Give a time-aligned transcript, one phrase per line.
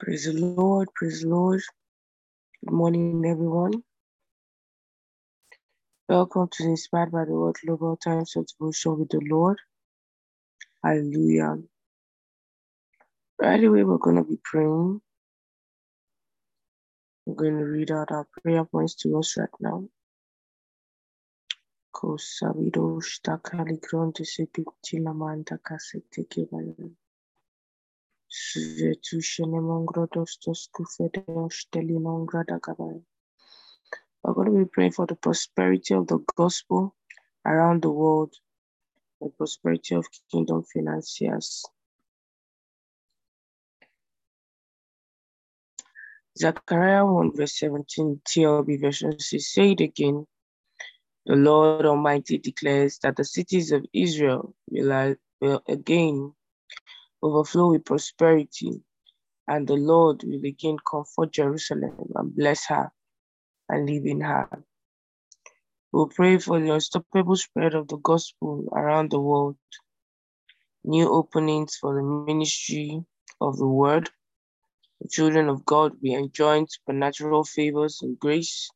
[0.00, 1.60] Praise the Lord, praise the Lord.
[2.64, 3.82] Good morning, everyone.
[6.08, 9.58] Welcome to the Inspired by the Word Global Times of Devotion with the Lord.
[10.84, 11.58] Hallelujah.
[13.40, 15.00] Right away, we're going to be praying.
[17.26, 19.88] We're going to read out our prayer points to us right now.
[21.94, 23.80] Kosabido shtakali.
[28.30, 28.94] We're
[34.34, 36.94] going to be praying for the prosperity of the gospel
[37.46, 38.34] around the world,
[39.20, 41.64] the prosperity of kingdom financiers.
[46.38, 50.26] Zechariah 1 verse 17 TLB version says, Say it again.
[51.24, 56.34] The Lord Almighty declares that the cities of Israel will, will again
[57.22, 58.82] overflow with prosperity,
[59.46, 62.90] and the Lord will again comfort Jerusalem and bless her
[63.68, 64.48] and live in her.
[65.92, 69.56] We'll pray for the unstoppable spread of the gospel around the world,
[70.84, 73.02] new openings for the ministry
[73.40, 74.10] of the word.
[75.00, 78.68] The children of God will enjoy supernatural favors and grace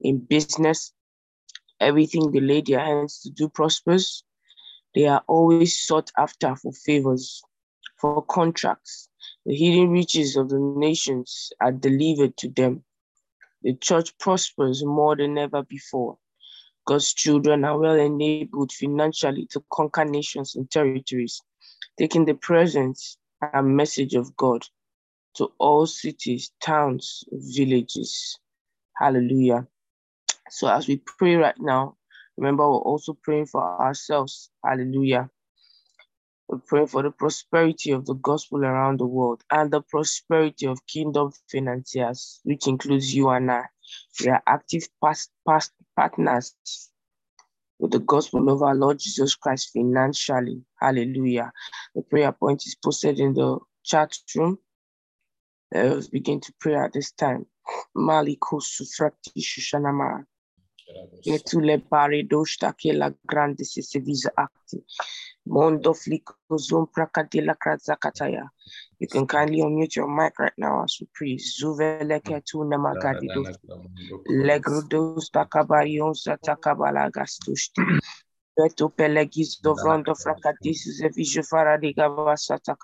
[0.00, 0.92] in business.
[1.80, 4.22] Everything they lay their hands to do prospers.
[4.94, 7.42] They are always sought after for favors,
[8.00, 9.08] for contracts.
[9.44, 12.84] The hidden riches of the nations are delivered to them
[13.66, 16.16] the church prospers more than ever before.
[16.86, 21.42] God's children are well enabled financially to conquer nations and territories,
[21.98, 23.18] taking the presence
[23.52, 24.64] and message of God
[25.34, 28.38] to all cities, towns, villages.
[28.96, 29.66] Hallelujah.
[30.50, 31.96] So as we pray right now,
[32.36, 34.48] remember we're also praying for ourselves.
[34.64, 35.28] Hallelujah.
[36.48, 40.86] We pray for the prosperity of the gospel around the world and the prosperity of
[40.86, 43.64] kingdom financiers, which includes you and I.
[44.20, 46.54] We are active past, past partners
[47.78, 50.62] with the gospel of our Lord Jesus Christ financially.
[50.80, 51.52] Hallelujah.
[51.94, 54.58] The prayer point is posted in the chat room.
[55.72, 57.46] Let us begin to pray at this time.
[57.96, 60.24] Maliko sufrakti shushanama.
[61.26, 64.84] Etule pare doshta ke la grande se se visa acti.
[65.46, 68.48] Mondo flico zoom prakadila kratzakataya.
[68.98, 71.36] You can kindly unmute your mic right now as we pray.
[71.36, 73.44] Zuveleke tu namagadido.
[74.28, 77.82] Legrudos takabarion satakabala gastushti.
[78.56, 82.74] Beto Pelegisto Fronto Fracatisus e Vigio Faradi Gavasata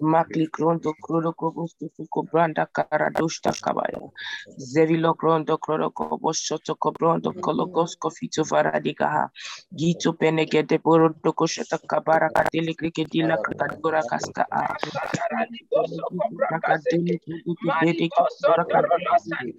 [0.00, 3.52] Makli Cronto Crodo Cobusto Fuco Branda Caradusta
[4.56, 9.30] Zevilo Crondo Crodo Cobosotto Cobrondo Cologosco Fito Faradigaha.
[9.68, 14.48] Gito Penegete Boro Docoshata Cabara Catele Cricketilla Catadora Casca.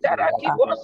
[0.01, 0.83] Caracosa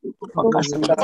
[0.39, 0.95] kaska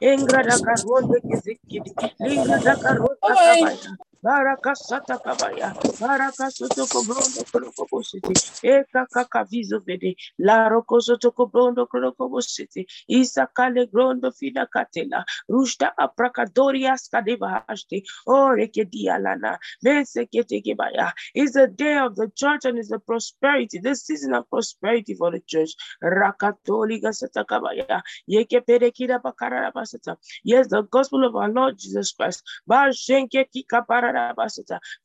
[0.00, 1.18] Engrada Caronda,
[2.20, 3.18] Lingrada Caronda,
[4.24, 5.72] Barakasata kabaya.
[6.00, 8.34] Barakasoto kobrondo krokobo city.
[8.62, 10.14] Eka kaka vizo vede.
[10.38, 10.68] La
[11.32, 12.86] kobrondo krokobo city.
[13.08, 13.48] Isa
[13.86, 15.24] grondo fida katela.
[15.50, 18.02] Rushta aprakadoria skadeva hashte.
[18.26, 19.58] Oh rekedia lana.
[19.84, 21.12] Mesekete kebaya.
[21.34, 23.80] It's the day of the church and it's the prosperity.
[23.80, 25.70] This season of prosperity for the church.
[26.04, 28.02] Rakatoli gasata kabaya.
[28.26, 29.20] Yeke perekida
[29.74, 30.16] basata.
[30.44, 32.38] Yes, the gospel of our Lord Jesus Christ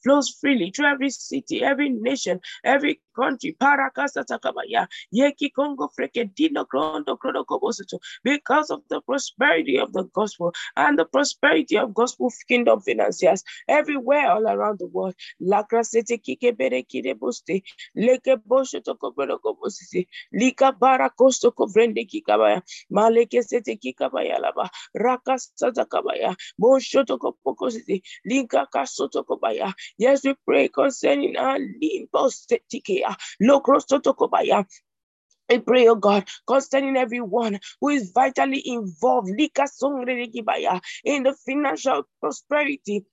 [0.03, 3.57] flows freely through every city, every nation, every country.
[3.61, 11.77] Parakasatakabaya, Yekikongo Freke Dinokrondo Cronocobosito, because of the prosperity of the gospel and the prosperity
[11.77, 15.15] of gospel kingdom financiers everywhere all around the world.
[15.41, 17.63] Lakra sete kike bere kide boste,
[17.97, 25.37] leke bosho toko bero kobosisi, lika bara kosto kovrende kikabaya, maleke sete kikabaya laba, raka
[25.39, 32.27] sata kabaya, bosho toko pokosisi, lika kasoto kobaya, Yes, we pray concerning our limbo
[33.41, 34.65] lokrostotokobaya.
[35.49, 43.05] I pray, oh God, concerning everyone who is vitally involved in the financial prosperity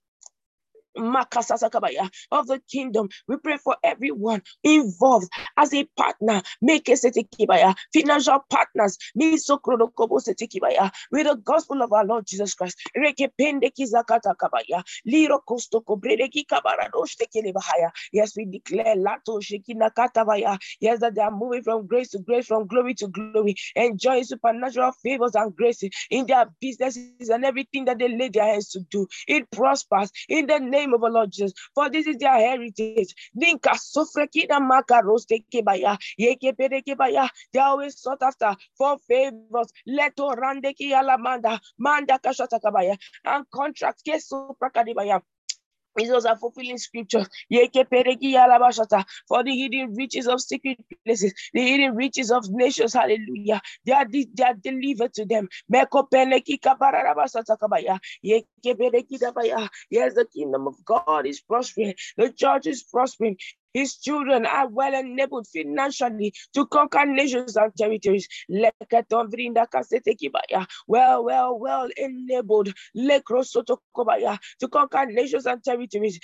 [0.96, 3.08] of the kingdom.
[3.28, 6.42] We pray for everyone involved as a partner.
[6.60, 8.98] Make a financial partners.
[9.14, 9.46] With
[11.26, 12.78] the gospel of our Lord Jesus Christ.
[18.12, 18.94] Yes, we declare
[20.80, 24.92] Yes, that they are moving from grace to grace, from glory to glory, enjoying supernatural
[25.02, 29.06] favors and grace in their businesses and everything that they lay their hands to do.
[29.26, 31.52] It prospers in the name name of our Lord Jesus.
[31.74, 33.14] For this is their heritage.
[33.34, 35.98] Linka sofrekina makaroste kebaya.
[36.18, 36.54] Yeke.
[37.52, 39.72] They always sought after for favors.
[39.86, 41.60] Leto randeki alamanda.
[41.78, 42.96] Manda kashata kabaya.
[43.24, 44.02] And contracts.
[44.06, 45.22] Keso prakadibaya.
[45.98, 47.28] Jesus are fulfilling scriptures.
[49.28, 53.60] For the hidden riches of secret places, the hidden riches of nations, hallelujah.
[53.84, 55.48] They are, they are delivered to them.
[59.90, 61.94] Yes, the kingdom of God is prospering.
[62.16, 63.36] The church is prospering.
[63.74, 68.28] His children are well enabled financially to conquer nations and territories.
[70.86, 76.18] Well, well, well enabled to conquer nations and territories.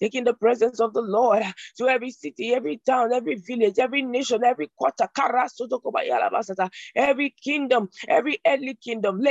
[0.00, 1.42] Taking the presence of the Lord
[1.78, 5.08] to every city, every town, every village, every nation, every quarter.
[6.94, 9.22] Every kingdom, every earthly kingdom.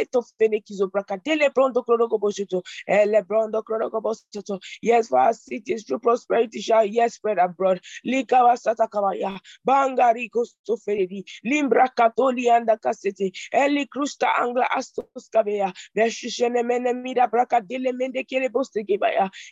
[4.82, 7.82] Yes, for our cities, through prosperity shall yes spread abroad.
[8.06, 16.94] Likawa satakawaya, bangari kostoferedi, limbra katoli anda kasete, eli krusta angla astos kabea, beshishene mene
[16.94, 18.86] mida braka dile mende kere boste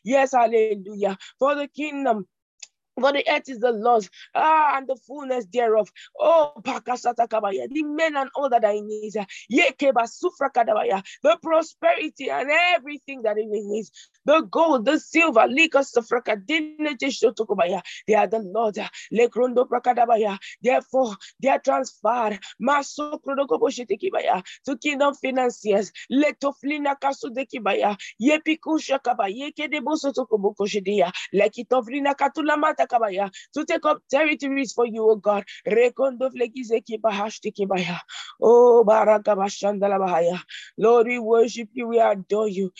[0.05, 1.17] Yes, hallelujah.
[1.39, 2.27] For the kingdom
[2.99, 5.91] for the earth is the Lord's, ah, and the fullness thereof.
[6.19, 9.13] Oh, Pakasatakabaya, the men and all that I need.
[9.51, 13.91] Yekeba Sufrakadabaya, the prosperity and everything that it needs.
[14.25, 17.81] The gold, the silver, lika Likas Sufrakadinetishotokobaya.
[18.07, 18.77] They are the Lord.
[19.11, 20.37] Lekrondo Prakadabaya.
[20.61, 22.39] Therefore, they are transferred.
[22.59, 25.91] Maso Krodokoboshitikibaya to kingdom financiers.
[26.11, 27.97] Letoflina Kasudekibaya.
[28.21, 29.51] Yepikusha Kabaya.
[29.51, 31.11] Yekedebosotokobokoshidia.
[31.33, 35.43] Lekitovlina Katulamata to take up territories for you, O God.
[38.41, 40.39] Oh, Baraka Bashandalabaya.
[40.77, 42.71] Lord, we worship you, we adore you.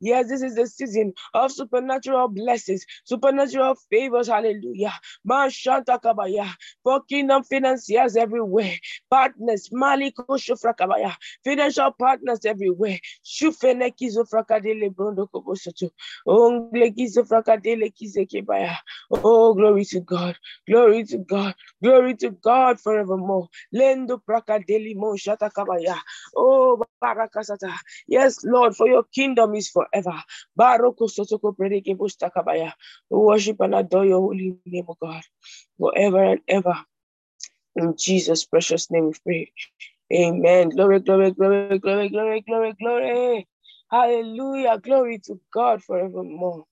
[0.00, 4.28] Yes, this is the season of supernatural blessings, supernatural favors.
[4.28, 4.92] Hallelujah.
[6.84, 8.74] For kingdom financiers everywhere,
[9.10, 12.98] partners, Maliko Shufrakabaya, financial partners everywhere.
[13.24, 15.90] Shufenekizo Frakadele Brondo Kobosoto,
[16.26, 17.91] Onglekizo Frakadele
[19.10, 20.36] Oh, glory to God.
[20.68, 21.54] Glory to God.
[21.82, 23.48] Glory to God forevermore.
[23.74, 25.98] Lendo prakadeli mo shatakabaya.
[26.36, 27.74] Oh, barakasata.
[28.06, 30.22] Yes, Lord, for your kingdom is forever.
[30.58, 31.96] Baroko sotoko predike.
[33.10, 35.22] We worship and adore your holy name, O God,
[35.78, 36.76] forever and ever.
[37.76, 39.52] In Jesus' precious name we pray.
[40.12, 40.70] Amen.
[40.70, 43.48] Glory, glory, glory, glory, glory, glory, glory.
[43.90, 44.78] Hallelujah.
[44.78, 46.64] Glory to God forevermore.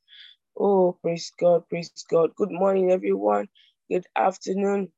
[0.60, 2.36] Oh, praise God, praise God.
[2.36, 3.48] Good morning, everyone.
[3.90, 4.90] Good afternoon.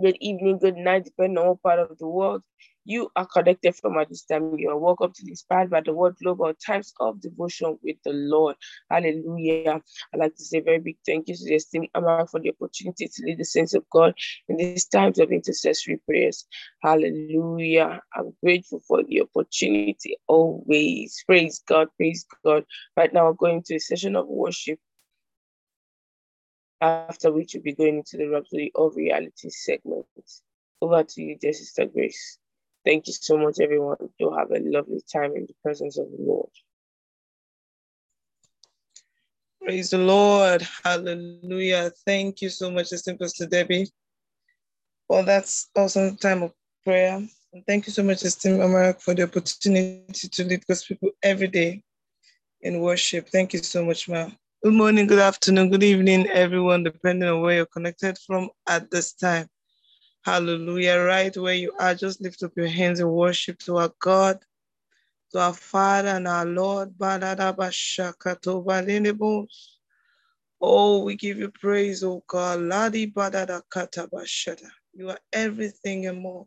[0.00, 2.42] good evening, good night, depending on what part of the world
[2.84, 4.56] you are connected from at this time.
[4.58, 8.12] You are welcome to this part by the Word Global Times of Devotion with the
[8.12, 8.56] Lord.
[8.90, 9.80] Hallelujah.
[10.12, 13.06] I'd like to say very big thank you to the esteemed Amara for the opportunity
[13.06, 14.14] to lead the saints of God
[14.48, 16.46] in these times of intercessory prayers.
[16.82, 18.00] Hallelujah.
[18.14, 21.22] I'm grateful for the opportunity always.
[21.26, 22.64] Praise God, praise God.
[22.96, 24.78] Right now, we're going to a session of worship
[26.80, 30.06] after which we'll be going into the Rhapsody of Reality segment.
[30.80, 32.38] Over to you, dear Sister Grace.
[32.84, 33.96] Thank you so much, everyone.
[34.18, 36.50] You'll have a lovely time in the presence of the Lord.
[39.62, 40.66] Praise the Lord.
[40.82, 41.92] Hallelujah.
[42.06, 43.90] Thank you so much, Sister Pastor Debbie.
[45.08, 47.20] Well, that's awesome time of prayer.
[47.52, 51.48] And thank you so much, Esteem Amarak, for the opportunity to lead God's people every
[51.48, 51.82] day
[52.62, 53.28] in worship.
[53.28, 54.30] Thank you so much, Ma.
[54.62, 59.12] Good morning, good afternoon, good evening, everyone, depending on where you're connected from at this
[59.14, 59.48] time.
[60.22, 60.98] Hallelujah.
[61.00, 64.38] Right where you are, just lift up your hands and worship to our God,
[65.32, 66.94] to our Father and our Lord.
[70.60, 72.60] Oh, we give you praise, oh God.
[74.92, 76.46] You are everything and more.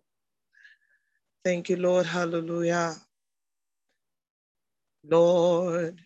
[1.43, 2.05] Thank you, Lord.
[2.05, 2.95] Hallelujah.
[5.05, 5.99] Lord,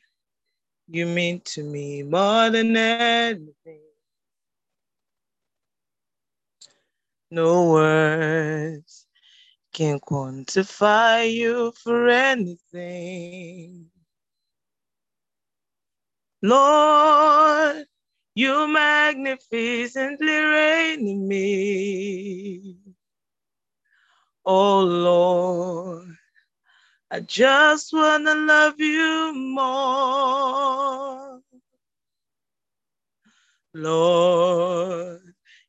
[0.88, 3.87] you mean to me more than anything.
[7.30, 9.06] No words
[9.74, 13.88] can quantify you for anything.
[16.42, 17.86] Lord,
[18.36, 22.78] you magnificently reign in me.
[24.46, 26.16] Oh Lord,
[27.12, 31.42] I just want to love you more.
[33.74, 35.27] Lord,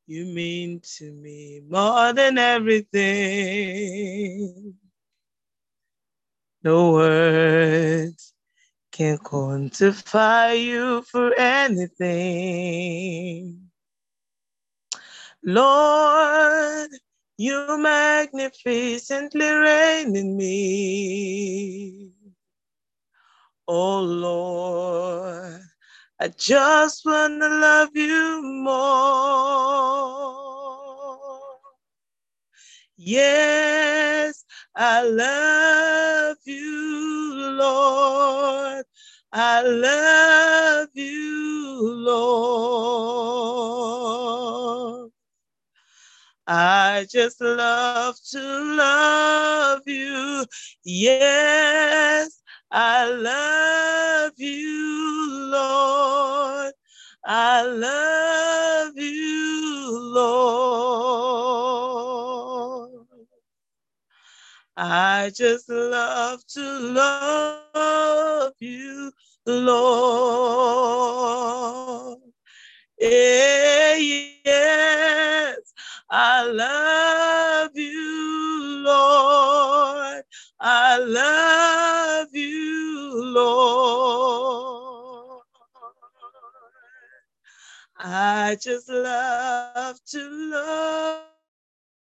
[0.09, 3.05] you mean to me more than everything.
[6.65, 8.33] No words
[8.91, 12.91] can quantify you for anything.
[15.45, 16.89] Lord,
[17.37, 22.13] you magnificently reign in me.
[23.69, 25.61] Oh Lord,
[26.21, 28.79] I just want to love you more.
[32.97, 34.45] Yes,
[34.75, 38.85] I love you, Lord.
[39.33, 42.59] I love you, Lord.
[46.49, 48.41] I just love to
[48.75, 50.45] love you.
[50.83, 56.73] Yes, I love you, Lord.
[57.25, 61.49] I love you, Lord.
[64.77, 69.13] I just love to love you,
[69.47, 70.99] Lord.
[73.01, 73.97] Eh,
[74.45, 75.59] yes,
[76.11, 80.25] I love you, Lord.
[80.61, 84.59] I love you, Lord.
[87.99, 90.31] I just love to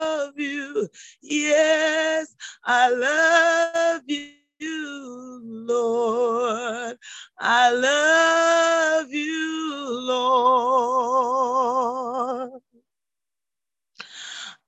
[0.00, 0.88] love you.
[1.22, 6.96] Yes, I love you, Lord.
[7.38, 11.40] I love you, Lord.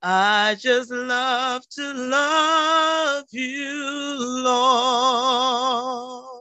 [0.05, 6.33] I just love to love you, Lord.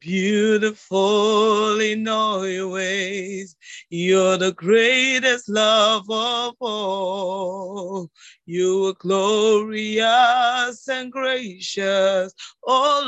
[0.00, 3.54] Beautiful in all your ways,
[3.90, 8.10] you're the greatest love of all.
[8.46, 12.32] You are glorious and gracious,
[12.66, 13.04] oh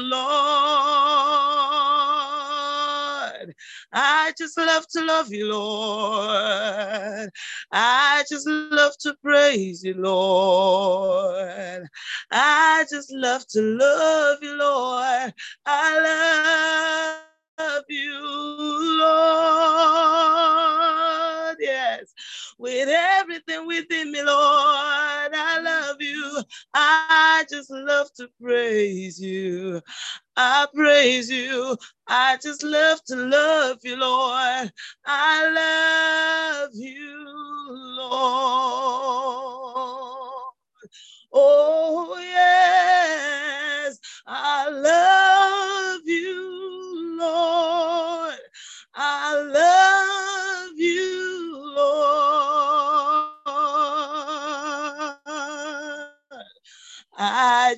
[2.12, 2.19] Lord.
[3.92, 7.30] I just love to love you, Lord.
[7.72, 11.86] I just love to praise you, Lord.
[12.30, 15.34] I just love to love you, Lord.
[15.66, 17.22] I
[17.58, 18.20] love you,
[19.00, 20.89] Lord.
[22.58, 26.42] With everything within me, Lord, I love you.
[26.74, 29.80] I just love to praise you.
[30.36, 31.76] I praise you.
[32.08, 34.72] I just love to love you, Lord.
[35.06, 35.50] I
[36.62, 37.26] love you,
[37.98, 39.20] Lord.
[41.32, 48.38] Oh, yes, I love you, Lord.
[48.94, 51.29] I love you,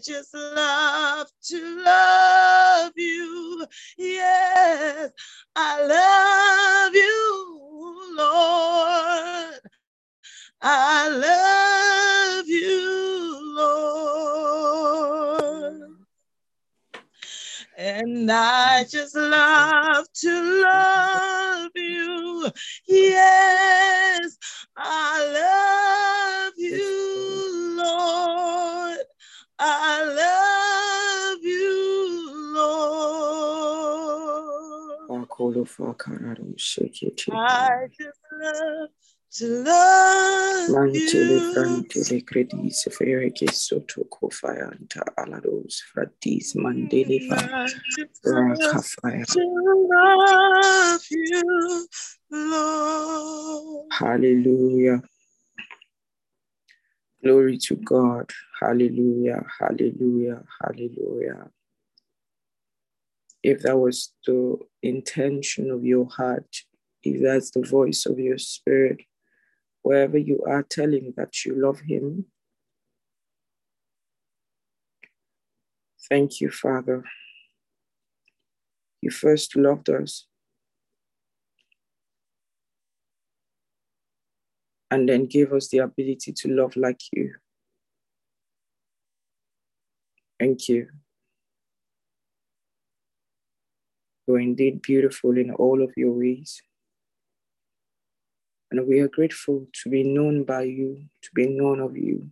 [0.05, 3.67] just love to love you.
[3.99, 5.11] Yes,
[5.57, 9.61] I love you, Lord.
[10.63, 14.73] I love you, Lord.
[17.77, 22.49] And I just love to love you.
[22.87, 24.39] Yes,
[24.77, 28.72] I love you, Lord.
[29.65, 30.03] I
[31.37, 33.23] love you, Lord.
[37.31, 38.91] I just love
[39.39, 41.53] to love you.
[41.55, 49.25] frantele credis fere che sotto cofaianta alados fratis mandele fa I just love rakafaya.
[49.27, 49.41] to
[49.89, 51.87] love you,
[52.31, 53.87] Lord.
[53.93, 55.03] Hallelujah.
[57.23, 58.31] Glory to God.
[58.63, 59.45] Hallelujah.
[59.59, 60.45] Hallelujah.
[60.61, 61.51] Hallelujah.
[63.43, 66.59] If that was the intention of your heart,
[67.03, 69.01] if that's the voice of your spirit,
[69.83, 72.27] wherever you are telling that you love Him,
[76.09, 77.03] thank you, Father.
[79.01, 80.29] You first loved us
[84.89, 87.35] and then gave us the ability to love like you.
[90.43, 90.89] Thank you.
[94.27, 96.61] You are indeed beautiful in all of your ways.
[98.69, 102.31] And we are grateful to be known by you, to be known of you.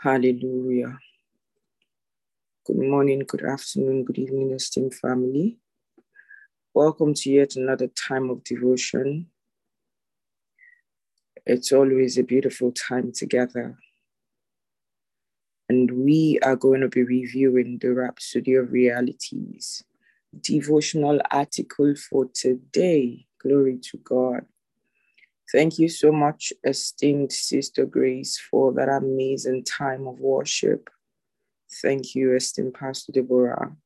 [0.00, 0.98] Hallelujah.
[2.66, 5.58] Good morning, good afternoon, good evening, esteemed family.
[6.74, 9.30] Welcome to yet another time of devotion.
[11.46, 13.78] It's always a beautiful time together.
[15.68, 19.82] And we are going to be reviewing the Rhapsody of Realities
[20.40, 23.26] devotional article for today.
[23.40, 24.44] Glory to God.
[25.52, 30.90] Thank you so much, esteemed Sister Grace, for that amazing time of worship.
[31.80, 33.76] Thank you, esteemed Pastor Deborah,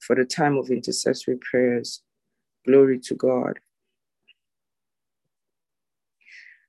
[0.00, 2.02] for the time of intercessory prayers.
[2.64, 3.58] Glory to God.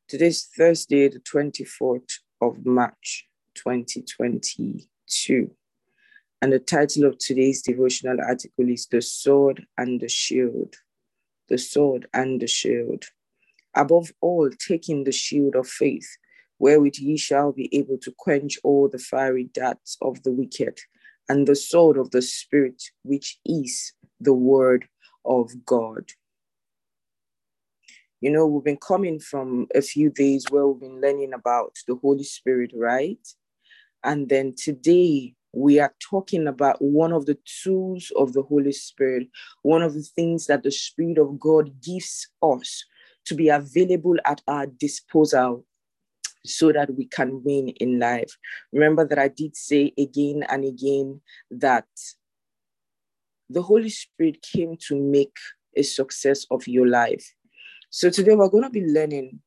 [0.10, 5.52] Today's Thursday, the 24th of March, 2022.
[6.42, 10.76] And the title of today's devotional article is The Sword and the Shield.
[11.50, 13.04] The Sword and the Shield.
[13.76, 16.08] Above all, taking the shield of faith,
[16.58, 20.80] wherewith ye shall be able to quench all the fiery darts of the wicked,
[21.28, 23.92] and the sword of the Spirit, which is
[24.22, 24.88] the word
[25.26, 26.14] of God.
[28.20, 31.96] You know, we've been coming from a few days where we've been learning about the
[31.96, 33.20] Holy Spirit, right?
[34.04, 39.28] And then today, we are talking about one of the tools of the Holy Spirit,
[39.62, 42.86] one of the things that the Spirit of God gives us
[43.26, 45.64] to be available at our disposal
[46.44, 48.36] so that we can win in life.
[48.72, 51.88] Remember that I did say again and again that
[53.50, 55.36] the Holy Spirit came to make
[55.76, 57.34] a success of your life.
[57.90, 59.40] So today we're going to be learning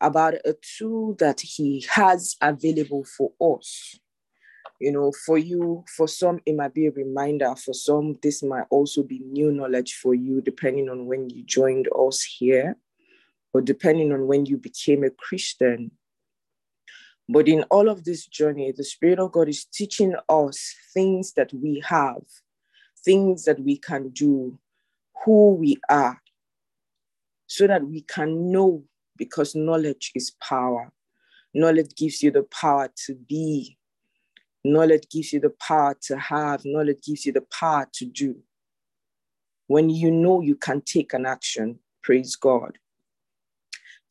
[0.00, 3.98] about a tool that He has available for us.
[4.80, 7.54] You know for you for some it might be a reminder.
[7.54, 11.88] For some this might also be new knowledge for you depending on when you joined
[11.96, 12.76] us here
[13.52, 15.92] or depending on when you became a christian.
[17.28, 21.54] But in all of this journey the spirit of god is teaching us things that
[21.54, 22.22] we have
[23.04, 24.58] things that we can do
[25.24, 26.20] who we are
[27.46, 28.84] so that we can know
[29.16, 30.90] because knowledge is power
[31.54, 33.76] knowledge gives you the power to be
[34.66, 38.36] Knowledge gives you the power to have, knowledge gives you the power to do.
[39.66, 42.78] When you know you can take an action, praise God.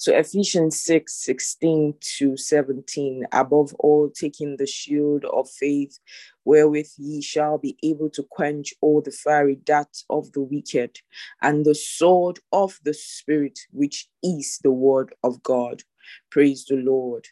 [0.04, 5.98] So Ephesians 6, 16 to 17, above all, taking the shield of faith,
[6.44, 11.00] wherewith ye shall be able to quench all the fiery darts of the wicked,
[11.42, 15.84] and the sword of the Spirit, which is the word of God.
[16.30, 17.26] Praise the Lord.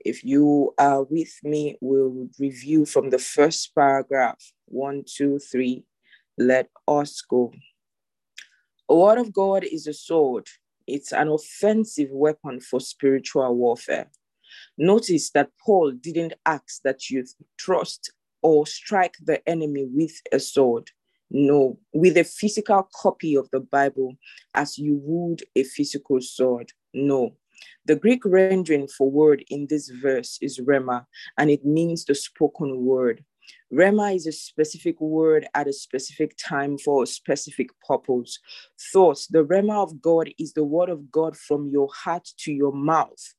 [0.00, 5.86] If you are with me, we'll review from the first paragraph one, two, three.
[6.36, 7.54] Let us go.
[8.90, 10.46] A word of God is a sword,
[10.86, 14.10] it's an offensive weapon for spiritual warfare.
[14.78, 17.24] Notice that Paul didn't ask that you
[17.58, 20.90] trust or strike the enemy with a sword.
[21.30, 24.16] No, with a physical copy of the Bible
[24.54, 26.72] as you would a physical sword.
[26.94, 27.36] No,
[27.84, 31.06] The Greek rendering for word in this verse is rhema,
[31.38, 33.24] and it means the spoken word.
[33.72, 38.38] Rhema is a specific word at a specific time for a specific purpose.
[38.92, 42.72] Thoughts, the Rhema of God is the word of God from your heart to your
[42.72, 43.34] mouth.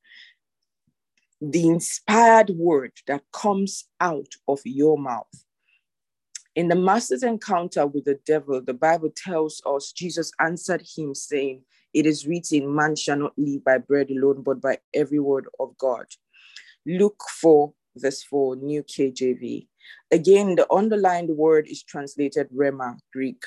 [1.40, 5.46] The inspired word that comes out of your mouth.
[6.58, 11.62] In the master's encounter with the devil, the Bible tells us Jesus answered him, saying,
[11.94, 15.78] It is written, Man shall not live by bread alone, but by every word of
[15.78, 16.08] God.
[16.88, 19.68] Luke 4, verse 4, New KJV.
[20.12, 23.44] Again, the underlined word is translated Rhema, Greek.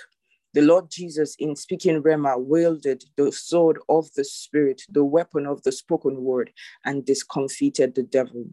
[0.53, 5.62] The Lord Jesus, in speaking Rhema, wielded the sword of the Spirit, the weapon of
[5.62, 6.53] the spoken word,
[6.85, 8.46] and discomfited the devil.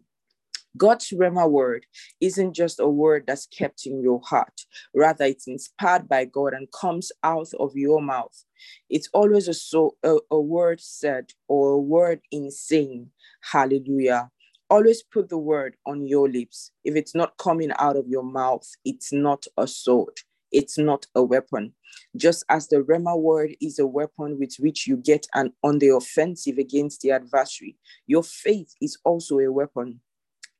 [0.76, 1.86] God's Rhema word
[2.20, 4.64] isn't just a word that's kept in your heart.
[4.94, 8.44] Rather, it's inspired by God and comes out of your mouth.
[8.88, 13.10] It's always a, so, a, a word said or a word in saying,
[13.50, 14.30] Hallelujah.
[14.70, 16.72] Always put the word on your lips.
[16.84, 20.18] If it's not coming out of your mouth, it's not a sword.
[20.52, 21.74] It's not a weapon.
[22.16, 25.88] Just as the Rhema word is a weapon with which you get an on the
[25.88, 27.76] offensive against the adversary,
[28.06, 30.00] your faith is also a weapon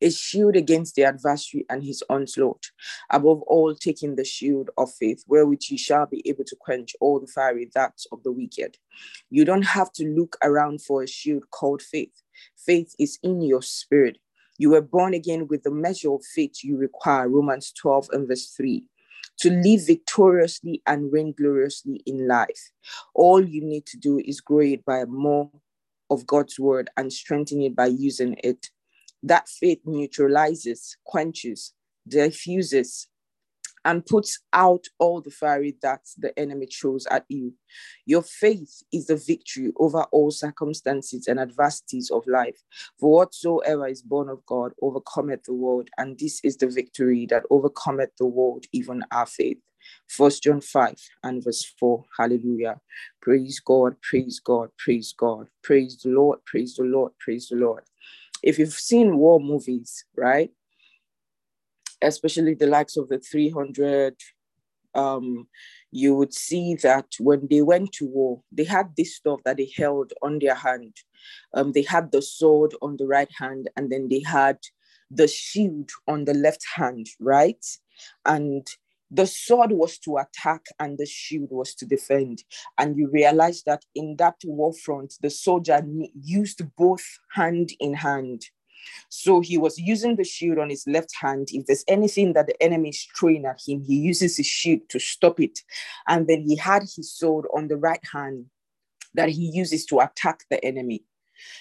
[0.00, 2.70] a shield against the adversary and his onslaught.
[3.10, 7.20] Above all, taking the shield of faith, wherewith you shall be able to quench all
[7.20, 8.76] the fiery darts of the wicked.
[9.30, 12.22] You don't have to look around for a shield called faith.
[12.56, 14.18] Faith is in your spirit.
[14.58, 18.52] You were born again with the measure of faith you require, Romans 12 and verse
[18.56, 18.84] 3
[19.38, 22.72] to live victoriously and reign gloriously in life.
[23.14, 25.50] All you need to do is grow it by more
[26.10, 28.70] of God's word and strengthen it by using it
[29.22, 31.74] that faith neutralizes, quenches,
[32.06, 33.08] diffuses,
[33.84, 37.54] and puts out all the fiery darts the enemy throws at you.
[38.06, 42.58] Your faith is the victory over all circumstances and adversities of life.
[42.98, 47.44] For whatsoever is born of God overcometh the world, and this is the victory that
[47.50, 49.58] overcometh the world, even our faith.
[50.06, 52.04] First John 5 and verse 4.
[52.18, 52.80] Hallelujah.
[53.22, 55.48] Praise God, praise God, praise God.
[55.62, 57.84] Praise the Lord, praise the Lord, praise the Lord
[58.42, 60.50] if you've seen war movies, right?
[62.00, 64.14] Especially the likes of the 300,
[64.94, 65.46] um,
[65.90, 69.70] you would see that when they went to war, they had this stuff that they
[69.76, 70.94] held on their hand.
[71.54, 74.58] Um, they had the sword on the right hand, and then they had
[75.10, 77.64] the shield on the left hand, right?
[78.26, 78.66] And
[79.10, 82.44] the sword was to attack and the shield was to defend.
[82.78, 85.82] And you realize that in that war front, the soldier
[86.20, 88.42] used both hand in hand.
[89.08, 91.48] So he was using the shield on his left hand.
[91.52, 94.98] If there's anything that the enemy is throwing at him, he uses his shield to
[94.98, 95.60] stop it.
[96.06, 98.46] And then he had his sword on the right hand
[99.14, 101.02] that he uses to attack the enemy.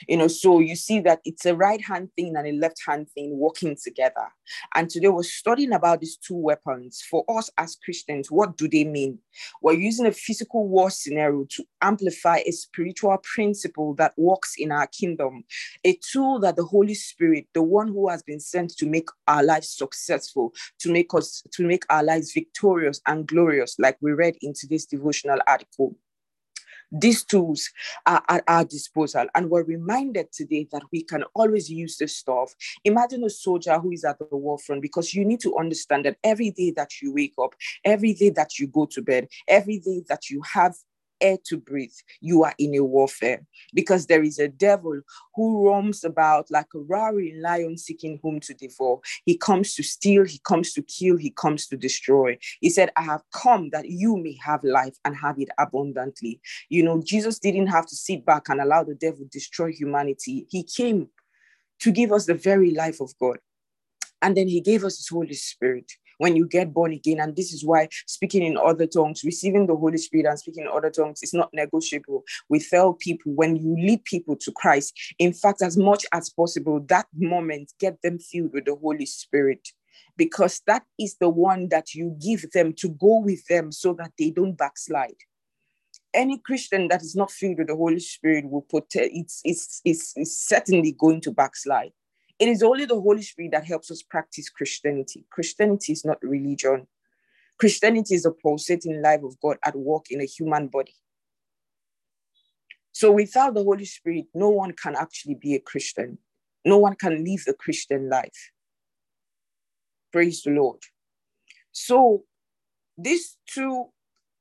[0.08, 3.10] You know, so you see that it's a right hand thing and a left hand
[3.12, 4.28] thing working together.
[4.76, 7.04] And today we're studying about these two weapons.
[7.10, 9.20] For us as Christians, what do they mean?
[9.62, 14.88] We're using a physical war scenario to amplify a spiritual principle that works in our
[14.88, 15.44] kingdom,
[15.84, 19.44] a tool that the Holy Spirit, the one who has been sent to make our
[19.44, 24.36] lives successful, to make us to make our lives victorious and glorious, like we read
[24.42, 25.96] in today's devotional article
[26.92, 27.70] these tools
[28.06, 29.26] are at our disposal.
[29.36, 32.54] And we're reminded today that we can always use this stuff.
[32.84, 36.18] Imagine a soldier who is at the war front because you need to understand that
[36.24, 40.04] every day that you wake up, every day that you go to bed, every day
[40.08, 40.76] that you have
[41.22, 45.02] air to breathe, you are in a warfare because there is a devil
[45.36, 49.00] who roams about like a roaring lion seeking whom to devour.
[49.26, 52.38] He comes to steal, he comes to kill, he comes to destroy.
[52.62, 56.42] He said, I have come that you may have life and have it abundantly.
[56.70, 60.48] You know, Jesus didn't have to sit back and allow the devil destroy humanity.
[60.50, 61.10] He came
[61.80, 63.38] to give us the very life of God.
[64.22, 67.20] And then he gave us his Holy Spirit when you get born again.
[67.20, 70.70] And this is why speaking in other tongues, receiving the Holy Spirit and speaking in
[70.70, 72.24] other tongues is not negotiable.
[72.50, 76.80] We tell people when you lead people to Christ, in fact, as much as possible,
[76.88, 79.68] that moment, get them filled with the Holy Spirit
[80.16, 84.12] because that is the one that you give them to go with them so that
[84.18, 85.16] they don't backslide
[86.14, 90.14] any Christian that is not filled with the Holy Spirit will put it's, it's, it's,
[90.16, 91.92] it's certainly going to backslide.
[92.40, 95.26] It is only the Holy Spirit that helps us practice Christianity.
[95.32, 96.88] Christianity is not religion.
[97.58, 100.94] Christianity is the pulsating life of God at work in a human body.
[102.92, 106.20] So without the Holy Spirit, no one can actually be a Christian.
[106.66, 108.52] No one can live the Christian life.
[110.12, 110.80] Praise the Lord.
[111.72, 112.24] So
[112.98, 113.86] these two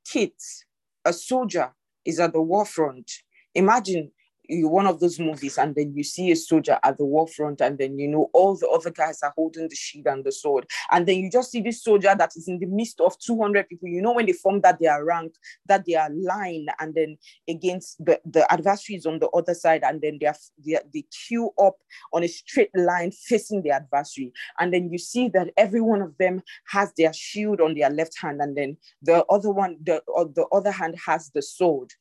[0.05, 0.65] kids,
[1.05, 1.73] a soldier
[2.05, 3.11] is at the war front.
[3.53, 4.11] Imagine
[4.49, 7.77] one of those movies and then you see a soldier at the war front and
[7.77, 10.65] then you know all the other guys are holding the shield and the sword.
[10.91, 13.87] And then you just see this soldier that is in the midst of 200 people.
[13.87, 17.17] You know when they form that they are ranked that they are line and then
[17.47, 21.51] against the, the adversaries on the other side and then they, are, they, they queue
[21.61, 21.77] up
[22.13, 24.31] on a straight line facing the adversary.
[24.59, 28.17] And then you see that every one of them has their shield on their left
[28.19, 31.93] hand and then the other one the, uh, the other hand has the sword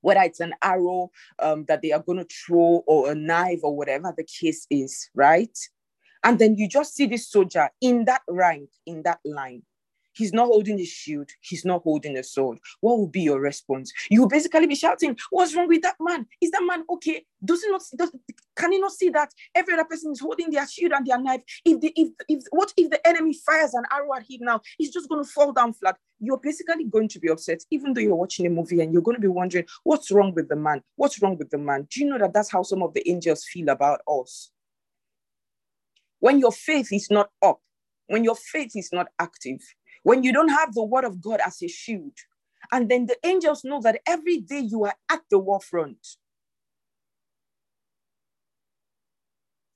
[0.00, 3.76] whether it's an arrow um, that they are going to throw or a knife or
[3.76, 5.56] whatever the case is, right?
[6.24, 9.62] And then you just see this soldier in that rank, in that line.
[10.18, 11.30] He's not holding a shield.
[11.40, 12.58] He's not holding a sword.
[12.80, 13.92] What will be your response?
[14.10, 16.26] You will basically be shouting, "What's wrong with that man?
[16.40, 17.24] Is that man okay?
[17.44, 17.82] Does he not?
[17.96, 18.10] Does,
[18.56, 21.42] can he not see that every other person is holding their shield and their knife?
[21.64, 24.60] If the if if what if the enemy fires an arrow at him now?
[24.76, 25.96] He's just going to fall down flat.
[26.18, 29.14] You're basically going to be upset, even though you're watching a movie and you're going
[29.14, 30.82] to be wondering, "What's wrong with the man?
[30.96, 33.44] What's wrong with the man?" Do you know that that's how some of the angels
[33.44, 34.50] feel about us?
[36.18, 37.60] When your faith is not up,
[38.08, 39.60] when your faith is not active,
[40.02, 42.16] when you don't have the word of God as a shield,
[42.72, 46.06] and then the angels know that every day you are at the war front.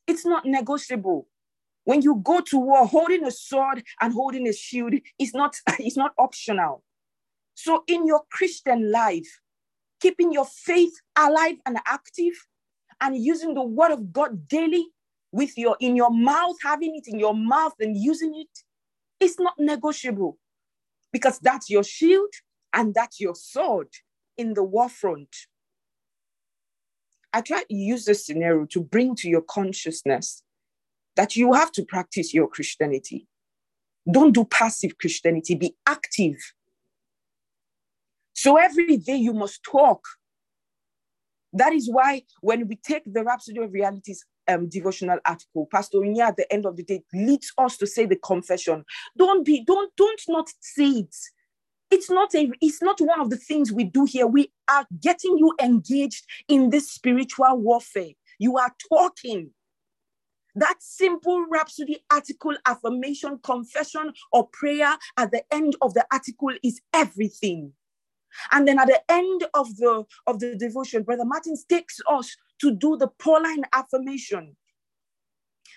[0.07, 1.29] It's not negotiable.
[1.85, 5.97] When you go to war, holding a sword and holding a shield is not, is
[5.97, 6.85] not optional.
[7.55, 9.41] So in your Christian life,
[10.01, 12.35] keeping your faith alive and active
[13.01, 14.87] and using the word of God daily
[15.33, 18.59] with your in your mouth, having it in your mouth and using it
[19.23, 20.39] it's not negotiable
[21.13, 22.33] because that's your shield
[22.73, 23.89] and that's your sword
[24.37, 25.29] in the war front.
[27.33, 30.43] I try to use this scenario to bring to your consciousness
[31.17, 33.27] that you have to practice your Christianity.
[34.11, 36.37] Don't do passive Christianity, be active.
[38.35, 40.05] So every day you must talk.
[41.53, 46.29] That is why when we take the Rhapsody of Realities um, devotional article, Pastor Inya
[46.29, 48.85] at the end of the day leads us to say the confession.
[49.17, 51.17] Don't be, don't, don't not say it.
[51.91, 54.27] It's not a, it's not one of the things we do here.
[54.27, 58.13] We are getting you engaged in this spiritual warfare.
[58.39, 59.51] You are talking.
[60.55, 66.81] That simple rhapsody article, affirmation, confession, or prayer at the end of the article is
[66.93, 67.73] everything.
[68.51, 72.75] And then at the end of the of the devotion, Brother Martins takes us to
[72.75, 74.57] do the Pauline affirmation.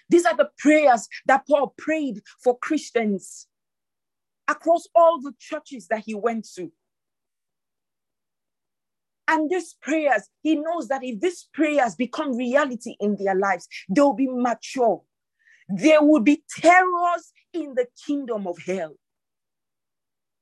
[0.10, 3.48] These are the prayers that Paul prayed for Christians
[4.48, 6.72] across all the churches that he went to.
[9.28, 14.14] And these prayers, he knows that if these prayers become reality in their lives, they'll
[14.14, 15.02] be mature.
[15.68, 18.96] There will be terrors in the kingdom of hell.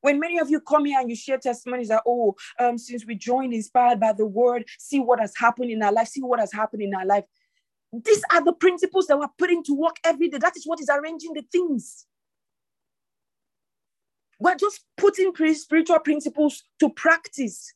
[0.04, 3.16] When many of you come here and you share testimonies that, oh, um, since we
[3.16, 6.52] joined inspired by the word, see what has happened in our life, see what has
[6.52, 7.24] happened in our life.
[7.94, 10.40] These are the principles that we're putting to work every day.
[10.40, 12.06] That is what is arranging the things.
[14.42, 17.74] We're just putting spiritual principles to practice.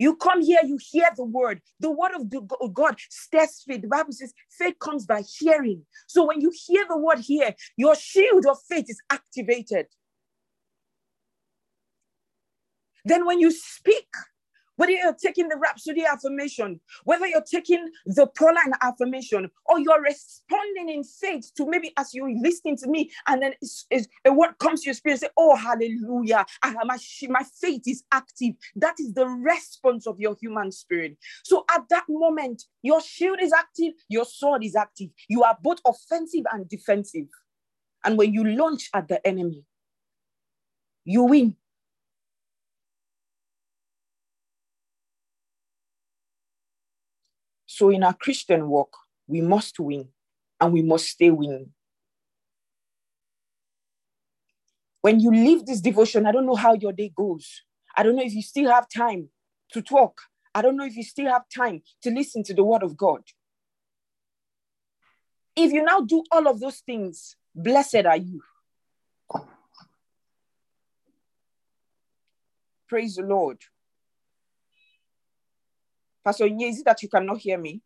[0.00, 1.60] You come here, you hear the word.
[1.78, 3.82] The word of God stirs faith.
[3.82, 5.84] The Bible says faith comes by hearing.
[6.08, 9.86] So when you hear the word here, your shield of faith is activated.
[13.04, 14.08] Then when you speak,
[14.76, 20.88] whether you're taking the Rhapsody affirmation, whether you're taking the Pauline affirmation, or you're responding
[20.88, 24.58] in faith to maybe as you're listening to me, and then it's, it's, a word
[24.58, 28.54] comes to your spirit, say, Oh, hallelujah, I, my, my faith is active.
[28.76, 31.16] That is the response of your human spirit.
[31.44, 35.10] So at that moment, your shield is active, your sword is active.
[35.28, 37.26] You are both offensive and defensive.
[38.04, 39.64] And when you launch at the enemy,
[41.04, 41.56] you win
[47.82, 50.06] So in our Christian walk, we must win
[50.60, 51.70] and we must stay winning.
[55.00, 57.62] When you leave this devotion, I don't know how your day goes.
[57.96, 59.30] I don't know if you still have time
[59.72, 60.20] to talk.
[60.54, 63.22] I don't know if you still have time to listen to the word of God.
[65.56, 68.42] If you now do all of those things, blessed are you.
[72.88, 73.58] Praise the Lord.
[76.24, 77.82] Pastor Nye, is it that you cannot hear me?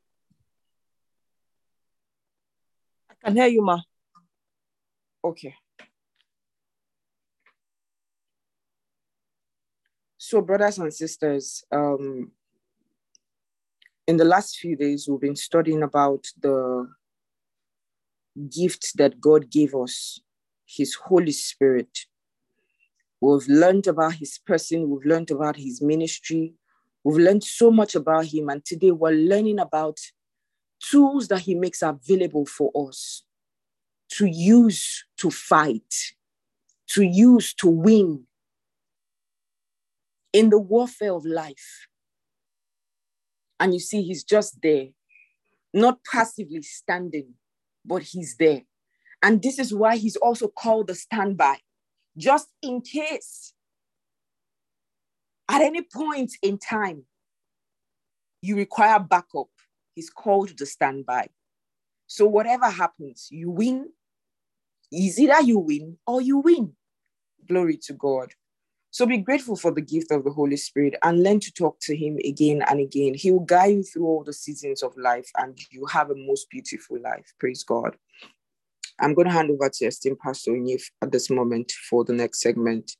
[3.10, 3.80] I can hear you, ma.
[5.24, 5.54] Okay.
[10.18, 12.32] So, brothers and sisters, um,
[14.06, 16.88] in the last few days, we've been studying about the
[18.50, 20.20] gift that God gave us,
[20.66, 22.06] His Holy Spirit.
[23.20, 26.54] We've learned about His person, we've learned about His ministry,
[27.06, 30.00] We've learned so much about him, and today we're learning about
[30.82, 33.22] tools that he makes available for us
[34.14, 35.94] to use to fight,
[36.88, 38.24] to use to win
[40.32, 41.86] in the warfare of life.
[43.60, 44.88] And you see, he's just there,
[45.72, 47.34] not passively standing,
[47.84, 48.62] but he's there.
[49.22, 51.58] And this is why he's also called the standby,
[52.16, 53.54] just in case
[55.48, 57.04] at any point in time
[58.42, 59.48] you require backup,
[59.94, 61.28] he's called the standby.
[62.06, 63.90] So whatever happens, you win.
[64.92, 66.72] Is either you win or you win.
[67.48, 68.32] Glory to God.
[68.92, 71.96] So be grateful for the gift of the Holy Spirit and learn to talk to
[71.96, 73.14] Him again and again.
[73.14, 76.48] He will guide you through all the seasons of life and you have a most
[76.50, 77.34] beautiful life.
[77.38, 77.96] Praise God.
[79.00, 82.40] I'm going to hand over to esteemed Pastor Nif at this moment for the next
[82.40, 82.92] segment.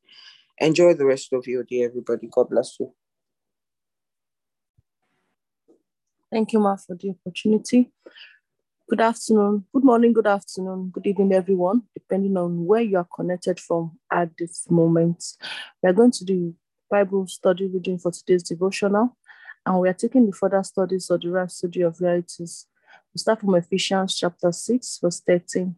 [0.59, 2.29] Enjoy the rest of your day, everybody.
[2.31, 2.95] God bless you.
[6.31, 7.93] Thank you, Ma, for the opportunity.
[8.89, 13.59] Good afternoon, good morning, good afternoon, good evening, everyone, depending on where you are connected
[13.59, 15.25] from at this moment.
[15.83, 16.55] We are going to do
[16.89, 19.17] Bible study reading for today's devotional,
[19.67, 22.67] and we are taking the further studies of the Rhapsody of Realities.
[23.13, 25.75] We start from Ephesians chapter 6, verse 13.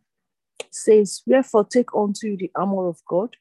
[0.61, 3.37] It says, Wherefore take unto you the armor of God,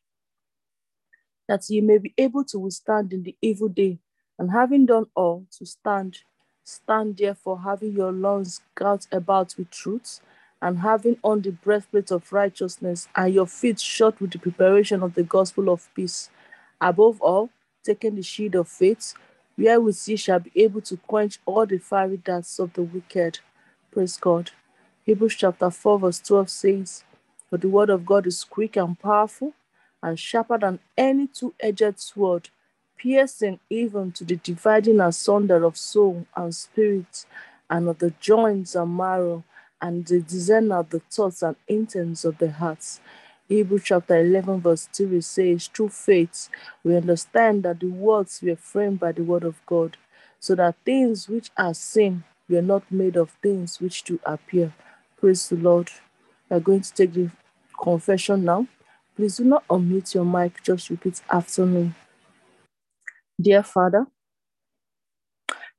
[1.47, 3.99] that ye may be able to withstand in the evil day,
[4.39, 6.19] and having done all, to stand.
[6.63, 10.19] Stand therefore, having your loins girt about with truth,
[10.61, 15.13] and having on the breastplate of righteousness, and your feet shod with the preparation of
[15.15, 16.29] the gospel of peace.
[16.81, 17.49] Above all,
[17.83, 19.13] taking the shield of faith,
[19.57, 23.39] wherewith ye shall be able to quench all the fiery darts of the wicked.
[23.91, 24.51] Praise God.
[25.05, 27.03] Hebrews chapter 4, verse 12 says,
[27.49, 29.53] For the word of God is quick and powerful,
[30.03, 32.49] and sharper than any two edged sword
[32.97, 37.25] piercing even to the dividing asunder of soul and spirit,
[37.69, 39.43] and of the joints and marrow,
[39.81, 42.99] and the discerner of the thoughts and intents of the hearts.
[43.47, 46.49] Hebrews chapter 11, verse 3 says, Through faith,
[46.83, 49.97] we understand that the worlds were framed by the word of God,
[50.39, 54.73] so that things which are seen were not made of things which do appear.
[55.19, 55.91] Praise the Lord.
[56.49, 57.31] We are going to take the
[57.81, 58.67] confession now.
[59.17, 61.91] Please do not unmute your mic, just repeat after me.
[63.41, 64.05] Dear Father,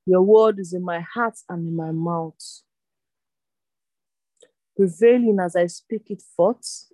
[0.05, 2.35] your word is in my heart and in my mouth,
[4.77, 6.91] prevailing as I speak it forth.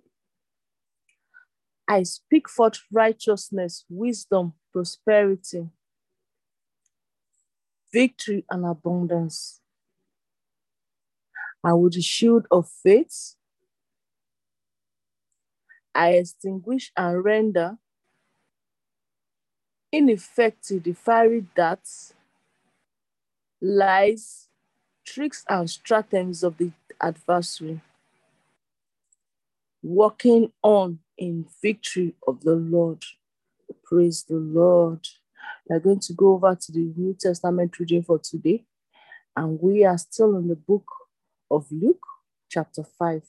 [1.87, 5.69] I speak forth righteousness, wisdom, prosperity,
[7.91, 9.61] victory, and abundance.
[11.63, 13.33] And with the shield of faith,
[15.95, 17.77] I extinguish and render
[19.91, 22.13] ineffective the fiery darts,
[23.61, 24.49] lies,
[25.05, 26.71] tricks, and stratagems of the
[27.01, 27.79] adversary,
[29.81, 33.05] walking on in victory of the Lord.
[33.85, 35.07] Praise the Lord.
[35.69, 38.65] We're going to go over to the New Testament reading for today,
[39.37, 40.85] and we are still in the book
[41.49, 42.05] of Luke,
[42.49, 43.21] chapter 5,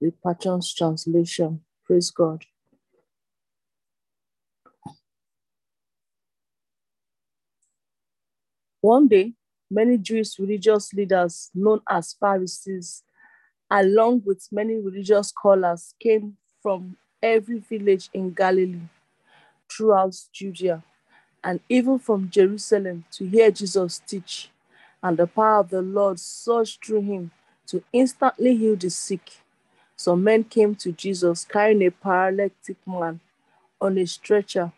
[0.00, 1.60] the Passion's translation.
[1.84, 2.44] Praise God.
[8.80, 9.32] One day,
[9.70, 13.02] many Jewish religious leaders, known as Pharisees,
[13.70, 18.88] along with many religious scholars, came from every village in Galilee,
[19.70, 20.82] throughout Judea,
[21.42, 24.50] and even from Jerusalem to hear Jesus teach.
[25.02, 27.30] And the power of the Lord surged through him
[27.68, 29.40] to instantly heal the sick.
[29.98, 33.18] Some men came to Jesus carrying a paralytic man
[33.80, 34.72] on a stretcher.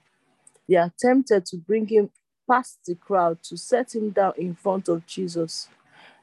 [0.66, 2.10] They attempted to bring him
[2.50, 5.68] past the crowd to set him down in front of Jesus.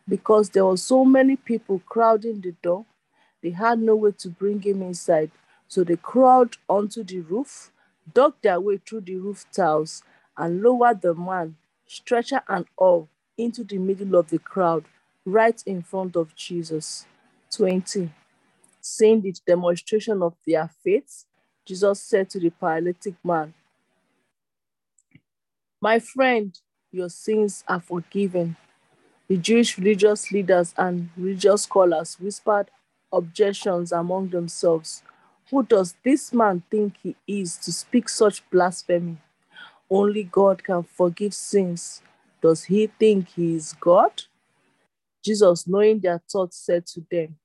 [0.10, 2.86] Because there were so many people crowding the door,
[3.44, 5.32] they had no way to bring him inside.
[5.68, 7.72] So they crawled onto the roof,
[8.14, 10.02] dug their way through the roof tiles,
[10.38, 14.86] and lowered the man, stretcher and all, into the middle of the crowd,
[15.26, 17.06] right in front of Jesus.
[17.52, 18.12] 20.
[18.96, 21.26] Seeing the demonstration of their faith,
[21.66, 23.54] Jesus said to the paralytic man,
[25.82, 26.60] my friend,
[26.92, 28.56] your sins are forgiven.
[29.28, 32.72] The Jewish religious leaders and religious scholars whispered
[33.12, 35.04] objections among themselves.
[35.52, 39.18] Who does this man think he is to speak such blasphemy?
[39.90, 42.02] Only God can forgive sins.
[42.42, 44.24] Does he think he is God?
[45.24, 47.38] Jesus, knowing their thoughts, said to them,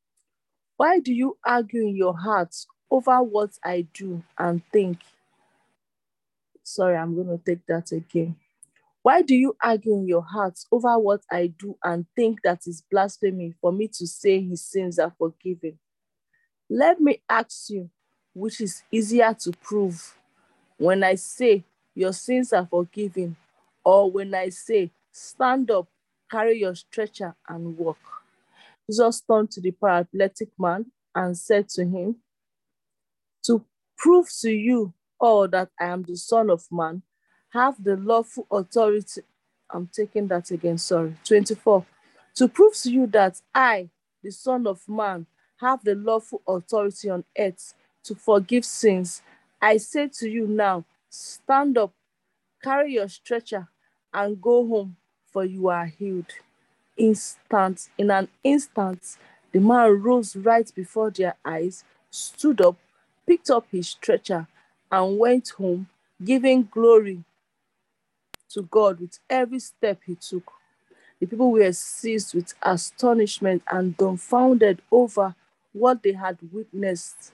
[0.82, 4.98] Why do you argue in your hearts over what I do and think?
[6.64, 8.34] Sorry, I'm going to take that again.
[9.00, 12.82] Why do you argue in your hearts over what I do and think that is
[12.90, 15.78] blasphemy for me to say his sins are forgiven?
[16.68, 17.88] Let me ask you,
[18.34, 20.18] which is easier to prove,
[20.78, 21.62] when I say
[21.94, 23.36] your sins are forgiven,
[23.84, 25.86] or when I say stand up,
[26.28, 28.21] carry your stretcher, and walk?
[28.90, 32.16] Jesus turned to the paralytic man and said to him,
[33.46, 33.64] To
[33.96, 37.02] prove to you all that I am the Son of Man,
[37.50, 39.22] have the lawful authority.
[39.70, 41.16] I'm taking that again, sorry.
[41.24, 41.86] 24.
[42.36, 43.90] To prove to you that I,
[44.22, 45.26] the Son of Man,
[45.60, 47.74] have the lawful authority on earth
[48.04, 49.22] to forgive sins,
[49.60, 51.92] I say to you now, stand up,
[52.62, 53.68] carry your stretcher,
[54.12, 54.96] and go home,
[55.32, 56.32] for you are healed.
[56.96, 59.18] Instant, in an instant,
[59.52, 62.76] the man rose right before their eyes, stood up,
[63.26, 64.46] picked up his stretcher,
[64.92, 65.88] and went home,
[66.24, 67.24] giving glory
[68.50, 70.52] to God with every step he took.
[71.20, 75.34] The people were seized with astonishment and dumbfounded over
[75.72, 77.32] what they had witnessed,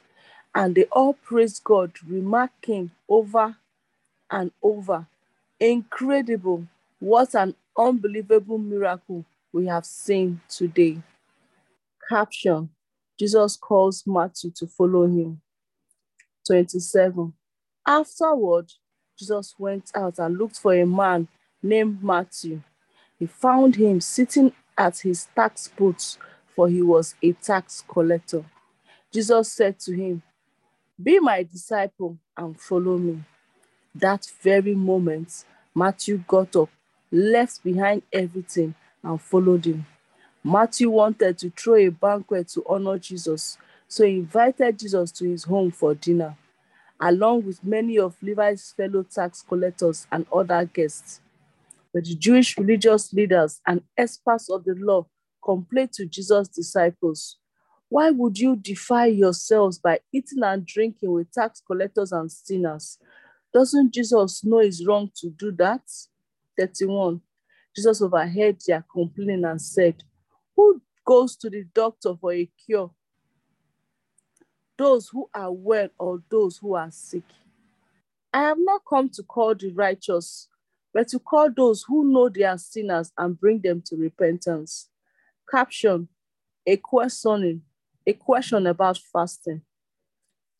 [0.54, 3.56] and they all praised God, remarking over
[4.30, 5.06] and over,
[5.60, 6.66] Incredible!
[7.00, 10.98] What an unbelievable miracle we have seen today.
[12.08, 12.70] Caption
[13.18, 15.40] Jesus calls Matthew to follow him.
[16.46, 17.32] 27.
[17.86, 18.70] Afterward,
[19.18, 21.26] Jesus went out and looked for a man
[21.62, 22.62] named Matthew.
[23.18, 26.16] He found him sitting at his tax booth,
[26.54, 28.44] for he was a tax collector.
[29.12, 30.22] Jesus said to him,
[31.02, 33.24] Be my disciple and follow me.
[33.94, 35.44] That very moment,
[35.74, 36.70] Matthew got up,
[37.10, 39.86] left behind everything, and followed him.
[40.44, 45.44] Matthew wanted to throw a banquet to honor Jesus, so he invited Jesus to his
[45.44, 46.36] home for dinner
[47.00, 51.20] along with many of Levi's fellow tax collectors and other guests.
[51.92, 55.06] But the Jewish religious leaders and experts of the law
[55.42, 57.36] complained to Jesus' disciples,
[57.88, 62.98] Why would you defile yourselves by eating and drinking with tax collectors and sinners?
[63.54, 65.82] Doesn't Jesus know it's wrong to do that?
[66.58, 67.22] 31.
[67.78, 70.04] Jesus overheard their complaining and said,
[70.56, 72.90] Who goes to the doctor for a cure
[74.78, 77.24] those who are well or those who are sick.
[78.32, 80.48] I have not come to call the righteous,
[80.94, 84.88] but to call those who know they are sinners and bring them to repentance.
[85.50, 86.08] Caption
[86.66, 87.62] A questioning,
[88.06, 89.62] a question about fasting.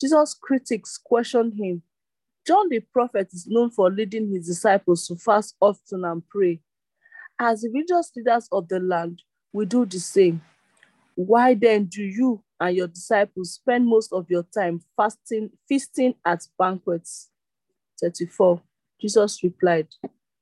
[0.00, 1.82] Jesus' critics questioned him.
[2.46, 6.60] John the prophet is known for leading his disciples to fast often and pray.
[7.40, 9.22] As religious leaders of the land,
[9.52, 10.42] we do the same.
[11.14, 16.46] Why then do you and your disciples spend most of your time fasting, feasting at
[16.58, 17.30] banquets?
[18.00, 18.62] 34.
[19.00, 19.88] Jesus replied,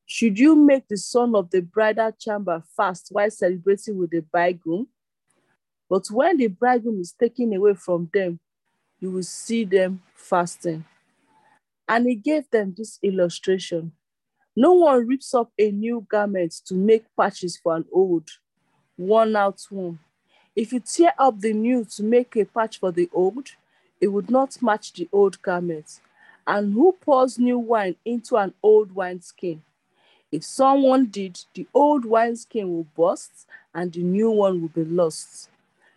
[0.06, 4.88] Should you make the son of the bridal chamber fast while celebrating with the bridegroom?
[5.88, 8.40] But when the bridegroom is taken away from them,
[9.00, 10.84] you will see them fasting.
[11.88, 13.92] And he gave them this illustration
[14.56, 18.30] No one rips up a new garment to make patches for an old,
[18.96, 19.98] worn out one.
[20.56, 23.48] If you tear up the new to make a patch for the old,
[24.00, 26.00] it would not match the old garment.
[26.46, 29.62] And who pours new wine into an old wineskin?
[30.32, 35.50] If someone did, the old wineskin will burst and the new one will be lost.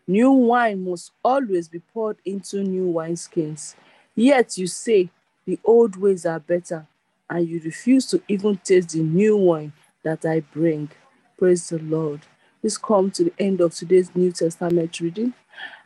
[0.08, 3.76] New wine must always be poured into new wineskins.
[4.16, 5.10] Yet you say,
[5.46, 6.88] the old ways are better,
[7.30, 9.74] and you refuse to even taste the new wine
[10.04, 10.90] that I bring.
[11.38, 12.22] Praise the Lord.
[12.62, 15.34] Please come to the end of today's New Testament reading.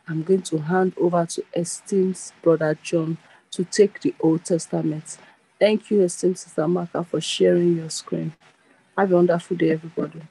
[0.08, 3.18] I'm going to hand over to esteemed brother John
[3.52, 5.18] to take the Old Testament.
[5.60, 8.34] Thank you, esteemed Sister Maka, for sharing your screen.
[8.98, 10.22] Have a wonderful day, everybody.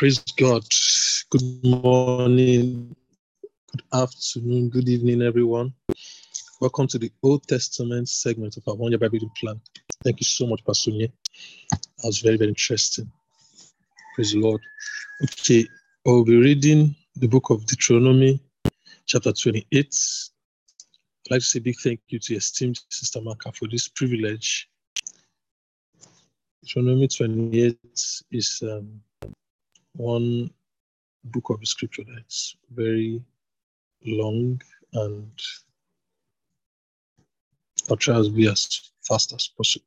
[0.00, 0.64] Praise God.
[1.28, 2.96] Good morning,
[3.70, 5.74] good afternoon, good evening, everyone.
[6.58, 9.60] Welcome to the Old Testament segment of our one year Bible reading plan.
[10.02, 11.12] Thank you so much, Pastor Nye.
[11.70, 13.12] That was very, very interesting.
[14.14, 14.62] Praise the Lord.
[15.22, 15.66] Okay,
[16.06, 18.40] I'll be reading the book of Deuteronomy,
[19.04, 19.66] chapter 28.
[19.76, 24.66] I'd like to say a big thank you to esteemed Sister Maka for this privilege.
[26.62, 27.76] Deuteronomy 28
[28.30, 29.02] is um,
[29.94, 30.50] one
[31.24, 33.22] book of scripture that's very
[34.04, 34.60] long
[34.94, 35.30] and
[37.88, 39.86] I'll try to be as fast as possible.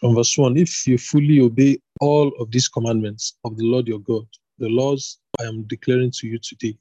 [0.00, 4.00] From verse 1 If you fully obey all of these commandments of the Lord your
[4.00, 4.26] God,
[4.58, 6.76] the laws I am declaring to you today,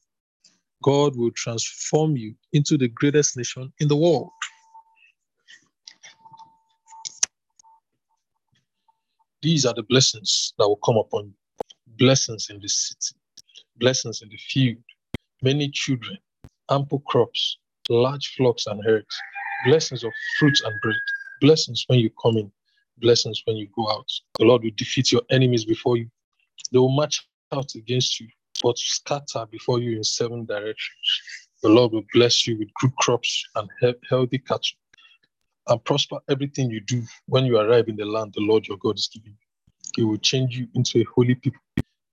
[0.84, 4.30] God will transform you into the greatest nation in the world.
[9.42, 11.34] These are the blessings that will come upon you
[12.00, 13.16] blessings in the city,
[13.78, 14.78] blessings in the field,
[15.44, 16.18] many children,
[16.72, 17.58] ample crops,
[17.90, 19.16] large flocks and herds,
[19.66, 20.96] blessings of fruits and bread,
[21.42, 22.50] blessings when you come in,
[23.00, 24.10] blessings when you go out.
[24.40, 26.10] The Lord will defeat your enemies before you.
[26.72, 28.28] They will march out against you,
[28.64, 31.22] but scatter before you in seven directions.
[31.62, 33.70] The Lord will bless you with good crops and
[34.10, 34.62] healthy cattle,
[35.68, 38.98] and prosper everything you do when you arrive in the land the Lord your God
[38.98, 39.50] is giving you.
[39.96, 41.60] He will change you into a holy people,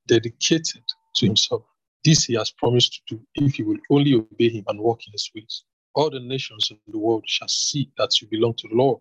[0.07, 0.83] dedicated
[1.17, 1.63] to Himself.
[2.05, 5.13] This He has promised to do if you will only obey Him and walk in
[5.13, 5.65] His ways.
[5.95, 9.01] All the nations in the world shall see that you belong to the Lord,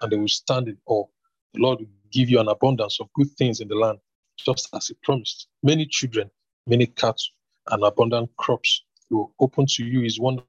[0.00, 1.06] and they will stand in awe.
[1.54, 3.98] The Lord will give you an abundance of good things in the land,
[4.38, 5.48] just as He promised.
[5.62, 6.30] Many children,
[6.66, 7.16] many cattle,
[7.70, 10.48] and abundant crops will open to you His wonderful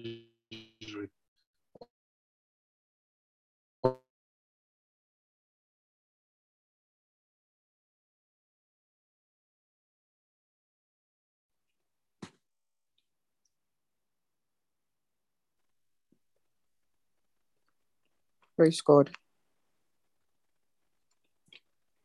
[18.57, 19.09] Praise God.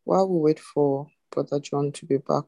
[0.04, 2.44] While we wait for Brother John to be back,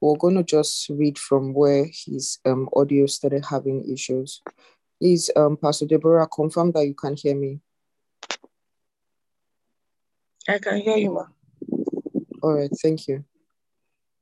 [0.00, 4.42] we're going to just read from where his um, audio started having issues.
[4.98, 7.60] Please, um, Pastor Deborah, confirm that you can hear me.
[10.48, 11.24] I can hear you, ma.
[12.42, 13.24] All right, thank you.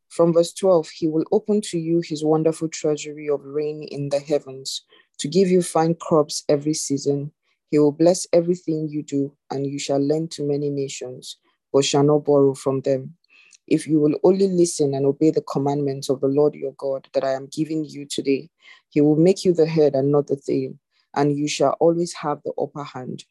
[0.09, 4.19] From verse 12, he will open to you his wonderful treasury of rain in the
[4.19, 4.83] heavens
[5.21, 7.31] to give you fine crops every season.
[7.71, 11.37] He will bless everything you do, and you shall lend to many nations,
[11.73, 13.15] but shall not borrow from them.
[13.69, 17.23] If you will only listen and obey the commandments of the Lord your God that
[17.23, 18.49] I am giving you today,
[18.89, 20.73] he will make you the head and not the tail,
[21.15, 23.25] and you shall always have the upper hand.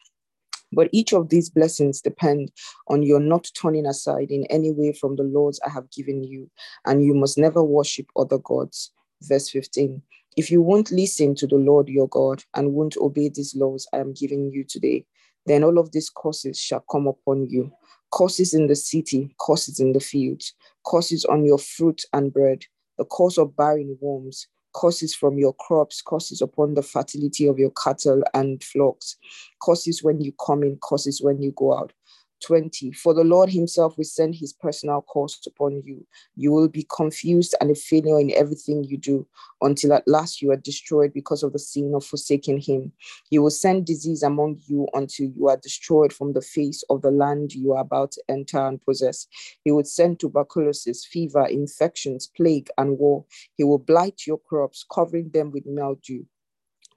[0.71, 2.51] But each of these blessings depend
[2.87, 6.51] on your not turning aside in any way from the laws I have given you,
[6.85, 8.91] and you must never worship other gods.
[9.22, 10.01] Verse 15.
[10.38, 13.97] If you won't listen to the Lord your God and won't obey these laws I
[13.97, 15.05] am giving you today,
[15.45, 17.72] then all of these curses shall come upon you
[18.11, 20.53] curses in the city, curses in the fields,
[20.86, 22.63] curses on your fruit and bread,
[22.97, 27.72] the curse of barren worms, curses from your crops, curses upon the fertility of your
[27.72, 29.17] cattle and flocks,
[29.61, 31.93] curses when you come in, curses when you go out.
[32.41, 36.05] 20 For the Lord Himself will send His personal cost upon you.
[36.35, 39.27] You will be confused and a failure in everything you do
[39.61, 42.91] until at last you are destroyed because of the sin of forsaking Him.
[43.29, 47.11] He will send disease among you until you are destroyed from the face of the
[47.11, 49.27] land you are about to enter and possess.
[49.63, 53.25] He will send tuberculosis, fever, infections, plague, and war.
[53.55, 56.25] He will blight your crops, covering them with mildew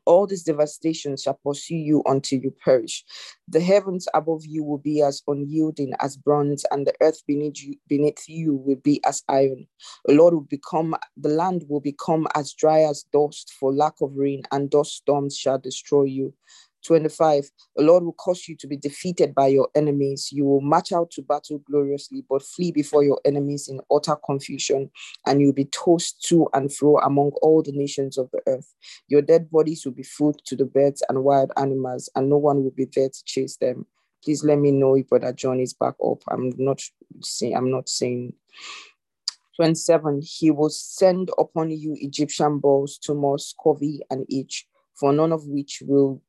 [0.06, 3.04] all this devastation shall pursue you until you perish.
[3.48, 7.76] The heavens above you will be as unyielding as bronze, and the earth beneath you,
[7.88, 9.66] beneath you will be as iron.
[10.06, 14.16] The Lord will become the land will become as dry as dust for lack of
[14.16, 16.34] rain, and dust storms shall destroy you.
[16.82, 20.30] 25 the lord will cause you to be defeated by your enemies.
[20.32, 24.90] You will march out to battle gloriously but flee before your enemies in utter confusion
[25.26, 28.74] and you'll be tossed to and fro among all the nations of the earth.
[29.08, 32.62] Your dead bodies will be food to the birds and wild animals and no one
[32.62, 33.86] will be there to chase them.
[34.22, 36.22] Please let me know if brother john is back up.
[36.28, 36.80] I'm not
[37.20, 38.34] saying i'm not saying.
[39.56, 45.46] 27 he will send upon you egyptian bulls tumor scurvy and itch for none of
[45.46, 46.22] which will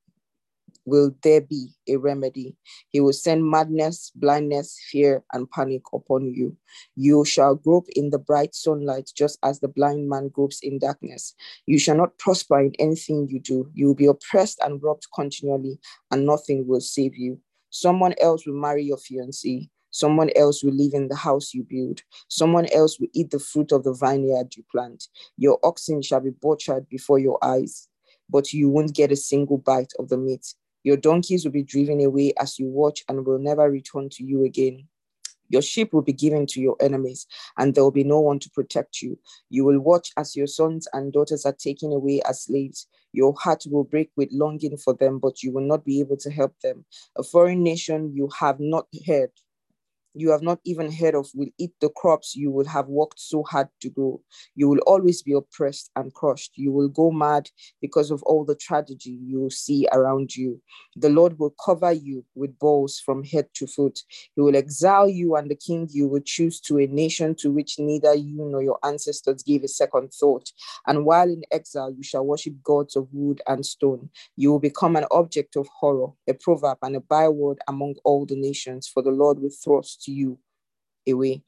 [0.85, 2.55] will there be a remedy.
[2.89, 6.57] He will send madness, blindness, fear, and panic upon you.
[6.95, 11.35] You shall grope in the bright sunlight, just as the blind man gropes in darkness.
[11.65, 13.69] You shall not prosper in anything you do.
[13.73, 15.79] You will be oppressed and robbed continually,
[16.11, 17.39] and nothing will save you.
[17.69, 19.69] Someone else will marry your fiancée.
[19.89, 22.01] Someone else will live in the house you build.
[22.27, 25.07] Someone else will eat the fruit of the vineyard you plant.
[25.37, 27.87] Your oxen shall be butchered before your eyes,
[28.33, 30.55] but you won't get a single bite of the meat.
[30.83, 34.43] Your donkeys will be driven away as you watch and will never return to you
[34.43, 34.87] again.
[35.49, 37.27] Your sheep will be given to your enemies,
[37.57, 39.19] and there will be no one to protect you.
[39.51, 42.87] You will watch as your sons and daughters are taken away as slaves.
[43.11, 46.31] Your heart will break with longing for them, but you will not be able to
[46.31, 46.85] help them.
[47.15, 49.29] A foreign nation you have not heard
[50.13, 53.43] you have not even heard of will eat the crops you will have worked so
[53.43, 54.21] hard to grow.
[54.55, 56.51] You will always be oppressed and crushed.
[56.55, 57.49] You will go mad
[57.81, 60.61] because of all the tragedy you see around you.
[60.95, 63.99] The Lord will cover you with balls from head to foot.
[64.35, 67.79] He will exile you and the king you will choose to a nation to which
[67.79, 70.49] neither you nor your ancestors gave a second thought.
[70.85, 74.09] And while in exile, you shall worship gods of wood and stone.
[74.35, 78.35] You will become an object of horror, a proverb, and a byword among all the
[78.35, 80.39] nations, for the Lord will thrust you
[81.07, 81.43] away.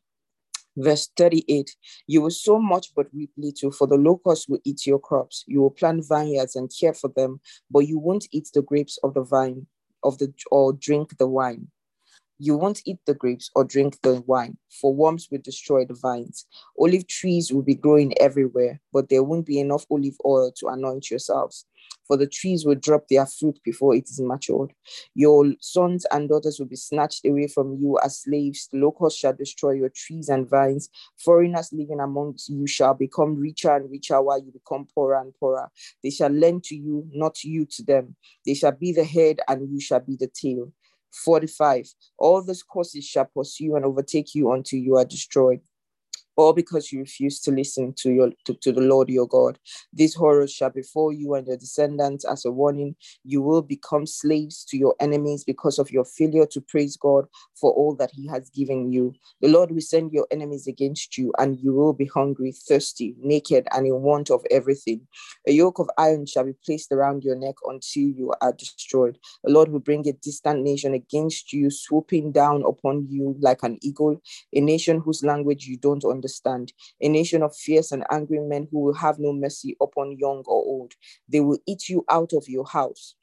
[0.77, 1.75] Verse 38
[2.07, 5.43] You will sow much but reap little, for the locusts will eat your crops.
[5.47, 7.39] You will plant vineyards and care for them,
[7.71, 9.67] but you won't eat the grapes of the vine
[10.03, 11.67] of the or drink the wine.
[12.37, 16.45] You won't eat the grapes or drink the wine, for worms will destroy the vines.
[16.77, 21.09] Olive trees will be growing everywhere, but there won't be enough olive oil to anoint
[21.09, 21.65] yourselves
[22.07, 24.73] for the trees will drop their fruit before it is matured.
[25.13, 28.69] Your sons and daughters will be snatched away from you as slaves.
[28.73, 30.89] Locusts shall destroy your trees and vines.
[31.17, 35.69] Foreigners living amongst you shall become richer and richer while you become poorer and poorer.
[36.03, 38.15] They shall lend to you, not you to them.
[38.45, 40.71] They shall be the head and you shall be the tail.
[41.23, 41.87] 45.
[42.17, 45.61] All those courses shall pursue and overtake you until you are destroyed
[46.35, 49.57] all because you refuse to listen to your to, to, the Lord your God.
[49.93, 52.95] These horrors shall befall you and your descendants as a warning.
[53.23, 57.25] You will become slaves to your enemies because of your failure to praise God
[57.55, 59.13] for all that He has given you.
[59.41, 63.67] The Lord will send your enemies against you, and you will be hungry, thirsty, naked,
[63.71, 65.07] and in want of everything.
[65.47, 69.17] A yoke of iron shall be placed around your neck until you are destroyed.
[69.43, 73.77] The Lord will bring a distant nation against you, swooping down upon you like an
[73.81, 74.21] eagle,
[74.53, 76.73] a nation whose language you don't understand understand.
[77.01, 80.63] A nation of fierce and angry men who will have no mercy upon young or
[80.63, 80.93] old.
[81.29, 83.15] They will eat you out of your house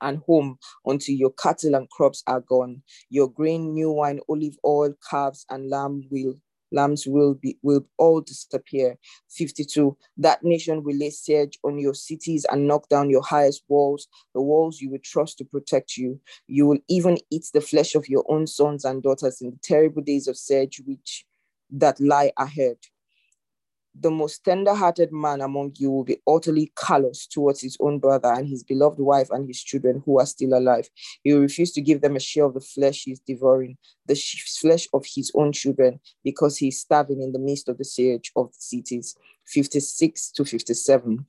[0.00, 2.82] and home until your cattle and crops are gone.
[3.10, 6.34] Your grain, new wine, olive oil, calves, and lamb will
[6.74, 8.96] lambs will be will all disappear.
[9.28, 9.94] 52.
[10.16, 14.40] That nation will lay siege on your cities and knock down your highest walls, the
[14.40, 16.18] walls you would trust to protect you.
[16.46, 20.00] You will even eat the flesh of your own sons and daughters in the terrible
[20.00, 21.26] days of siege which
[21.72, 22.76] that lie ahead.
[23.98, 28.32] The most tender hearted man among you will be utterly callous towards his own brother
[28.32, 30.88] and his beloved wife and his children who are still alive.
[31.22, 34.14] He will refuse to give them a share of the flesh he is devouring, the
[34.60, 38.32] flesh of his own children, because he is starving in the midst of the siege
[38.34, 39.14] of the cities.
[39.46, 41.26] 56 to 57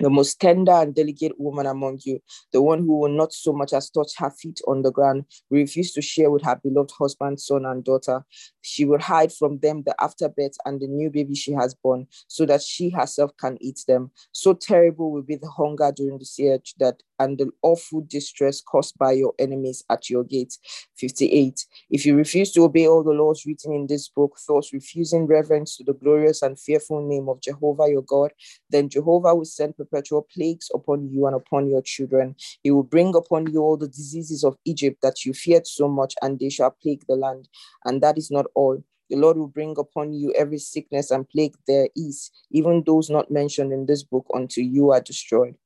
[0.00, 2.20] the most tender and delicate woman among you,
[2.52, 5.92] the one who will not so much as touch her feet on the ground, refuse
[5.92, 8.24] to share with her beloved husband, son, and daughter.
[8.62, 12.46] She will hide from them the afterbirth and the new baby she has born, so
[12.46, 14.10] that she herself can eat them.
[14.32, 18.96] So terrible will be the hunger during the siege that and the awful distress caused
[18.98, 20.58] by your enemies at your gates.
[20.96, 21.64] 58.
[21.90, 25.76] If you refuse to obey all the laws written in this book, thus refusing reverence
[25.76, 28.32] to the glorious and fearful name of Jehovah your God,
[28.70, 32.36] then Jehovah will send perpetual plagues upon you and upon your children.
[32.62, 36.14] He will bring upon you all the diseases of Egypt that you feared so much,
[36.22, 37.48] and they shall plague the land.
[37.84, 38.82] And that is not all.
[39.08, 43.30] The Lord will bring upon you every sickness and plague there is, even those not
[43.30, 45.56] mentioned in this book, until you are destroyed.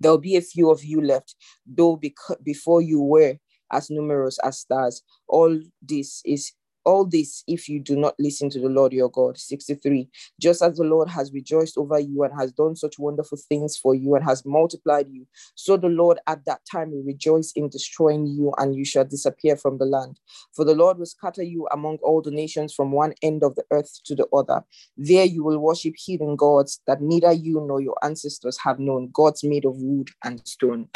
[0.00, 1.34] There will be a few of you left,
[1.66, 3.38] though bec- before you were
[3.72, 5.02] as numerous as stars.
[5.28, 6.52] All this is
[6.88, 9.36] all this if you do not listen to the Lord your God.
[9.36, 10.08] 63.
[10.40, 13.94] Just as the Lord has rejoiced over you and has done such wonderful things for
[13.94, 18.26] you and has multiplied you, so the Lord at that time will rejoice in destroying
[18.26, 20.18] you and you shall disappear from the land.
[20.56, 23.64] For the Lord will scatter you among all the nations from one end of the
[23.70, 24.64] earth to the other.
[24.96, 29.44] There you will worship heathen gods that neither you nor your ancestors have known, gods
[29.44, 30.88] made of wood and stone.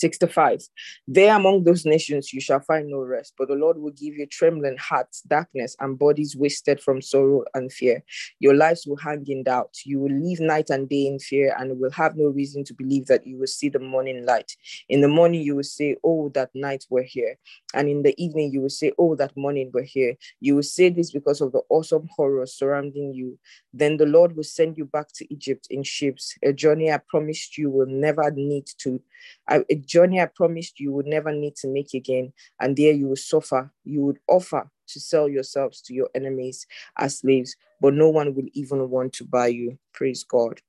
[0.00, 0.62] 65.
[1.06, 4.26] There among those nations you shall find no rest, but the Lord will give you
[4.26, 8.02] trembling hearts, darkness, and bodies wasted from sorrow and fear.
[8.38, 9.74] Your lives will hang in doubt.
[9.84, 13.06] You will live night and day in fear and will have no reason to believe
[13.06, 14.52] that you will see the morning light.
[14.88, 17.36] In the morning you will say, Oh, that night we're here.
[17.74, 20.16] And in the evening you will say, Oh, that morning we're here.
[20.40, 23.38] You will say this because of the awesome horror surrounding you.
[23.72, 27.58] Then the Lord will send you back to Egypt in ships, a journey I promised
[27.58, 29.00] you will never need to,
[29.48, 32.32] a journey I promised you would never need to make again.
[32.60, 33.70] And there you will suffer.
[33.84, 36.66] You would offer to sell yourselves to your enemies
[36.98, 39.78] as slaves, but no one will even want to buy you.
[39.92, 40.60] Praise God.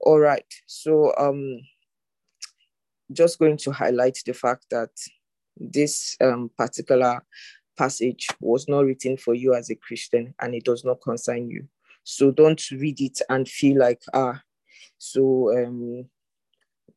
[0.00, 0.52] All right.
[0.66, 1.60] So um
[3.12, 4.90] just going to highlight the fact that
[5.56, 7.24] this um, particular
[7.78, 11.68] passage was not written for you as a Christian and it does not concern you.
[12.04, 14.42] So don't read it and feel like, ah,
[14.98, 16.08] so um,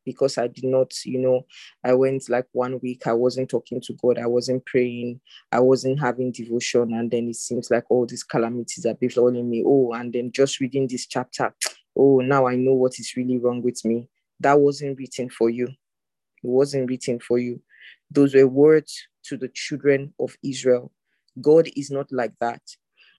[0.06, 1.46] because I did not, you know,
[1.84, 5.22] I went like one week, I wasn't talking to God, I wasn't praying,
[5.52, 9.64] I wasn't having devotion, and then it seems like all these calamities are befalling me.
[9.66, 11.54] Oh, and then just reading this chapter,
[11.96, 14.10] oh, now I know what is really wrong with me.
[14.40, 15.68] That wasn't written for you.
[15.68, 17.62] It wasn't written for you.
[18.10, 20.92] Those were words to the children of Israel.
[21.42, 22.62] God is not like that.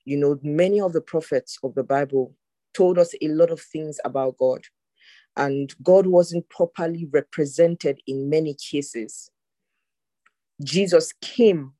[0.04, 2.34] You know, many of the prophets of the Bible
[2.74, 4.62] told us a lot of things about God,
[5.36, 9.30] and God wasn't properly represented in many cases.
[10.62, 11.72] Jesus came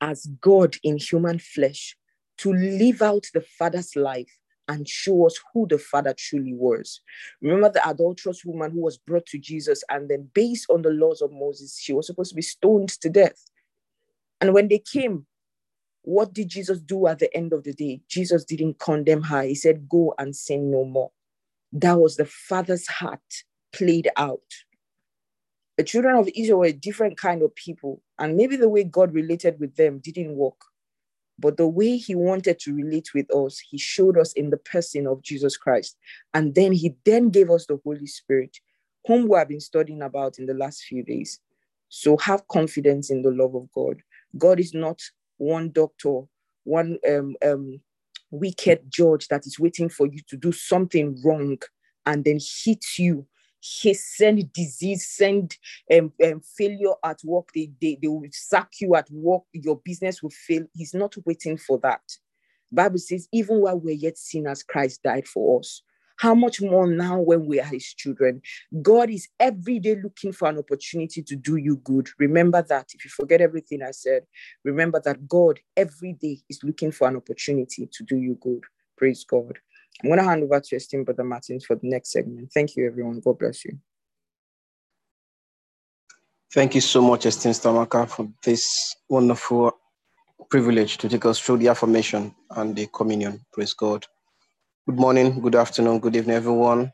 [0.00, 1.96] as God in human flesh
[2.38, 4.30] to live out the Father's life
[4.68, 7.00] and show us who the Father truly was.
[7.40, 11.20] Remember the adulterous woman who was brought to Jesus, and then, based on the laws
[11.20, 13.44] of Moses, she was supposed to be stoned to death.
[14.40, 15.26] And when they came,
[16.02, 18.00] what did Jesus do at the end of the day?
[18.08, 19.42] Jesus didn't condemn her.
[19.42, 21.12] He said, Go and sin no more.
[21.72, 23.20] That was the Father's heart
[23.72, 24.40] played out.
[25.78, 29.14] The children of Israel were a different kind of people, and maybe the way God
[29.14, 30.60] related with them didn't work.
[31.38, 35.06] But the way he wanted to relate with us, he showed us in the person
[35.06, 35.96] of Jesus Christ.
[36.34, 38.58] And then he then gave us the Holy Spirit,
[39.06, 41.40] whom we have been studying about in the last few days.
[41.88, 44.02] So have confidence in the love of God.
[44.38, 45.00] God is not
[45.38, 46.20] one doctor,
[46.64, 47.80] one um, um,
[48.32, 51.58] wicked judge that is waiting for you to do something wrong
[52.06, 53.26] and then hit you
[53.62, 55.56] he send disease, send
[55.92, 57.48] um, um, failure at work.
[57.54, 59.42] They, they, they will sack you at work.
[59.52, 60.64] Your business will fail.
[60.74, 62.00] He's not waiting for that.
[62.72, 65.82] Bible says, even while we're yet sinners, Christ died for us.
[66.18, 68.42] How much more now when we are his children?
[68.80, 72.08] God is every day looking for an opportunity to do you good.
[72.18, 72.90] Remember that.
[72.94, 74.22] If you forget everything I said,
[74.64, 78.62] remember that God every day is looking for an opportunity to do you good.
[78.96, 79.58] Praise God.
[80.02, 82.50] I'm going to hand over to esteemed Brother Martins for the next segment.
[82.52, 83.20] Thank you, everyone.
[83.20, 83.78] God bless you.
[86.52, 89.72] Thank you so much, esteemed Stamaka, for this wonderful
[90.50, 93.40] privilege to take us through the affirmation and the communion.
[93.52, 94.06] Praise God.
[94.84, 96.92] Good morning, good afternoon, good evening, everyone.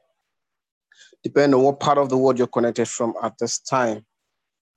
[1.24, 4.04] Depending on what part of the world you're connected from at this time.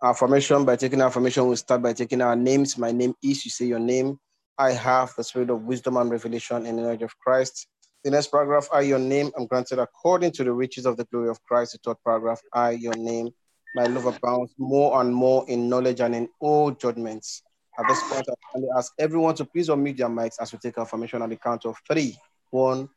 [0.01, 2.77] Our Affirmation, by taking our affirmation, we'll start by taking our names.
[2.77, 4.17] My name is, you say your name.
[4.57, 7.67] I have the spirit of wisdom and revelation in the knowledge of Christ.
[8.05, 11.27] The next paragraph, I, your name, I'm granted according to the riches of the glory
[11.27, 11.73] of Christ.
[11.73, 13.31] The third paragraph, I, your name,
[13.75, 17.43] my love abounds more and more in knowledge and in all judgments.
[17.77, 20.85] At this point, I ask everyone to please unmute their mics as we take our
[20.85, 22.17] affirmation on the count of three.
[22.51, 22.87] One,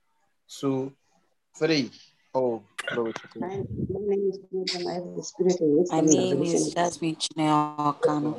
[0.60, 0.92] two,
[1.56, 1.90] three.
[2.34, 3.66] Oh, glory to God.
[5.90, 8.34] My name is Jasmine Chineo Okano.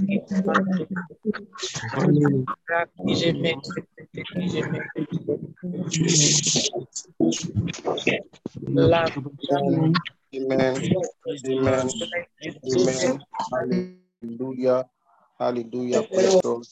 [7.20, 7.29] in
[8.68, 9.96] Amen.
[10.34, 11.90] Amen.
[12.72, 13.20] Amen.
[13.52, 14.88] Hallelujah.
[15.38, 16.02] Hallelujah.
[16.02, 16.62] Praise God.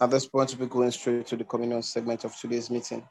[0.00, 3.06] At this point, we'll be going straight to the communion segment of today's meeting.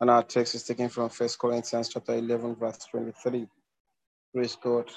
[0.00, 3.46] And our text is taken from First Corinthians chapter 11, verse 23.
[4.34, 4.90] Praise God.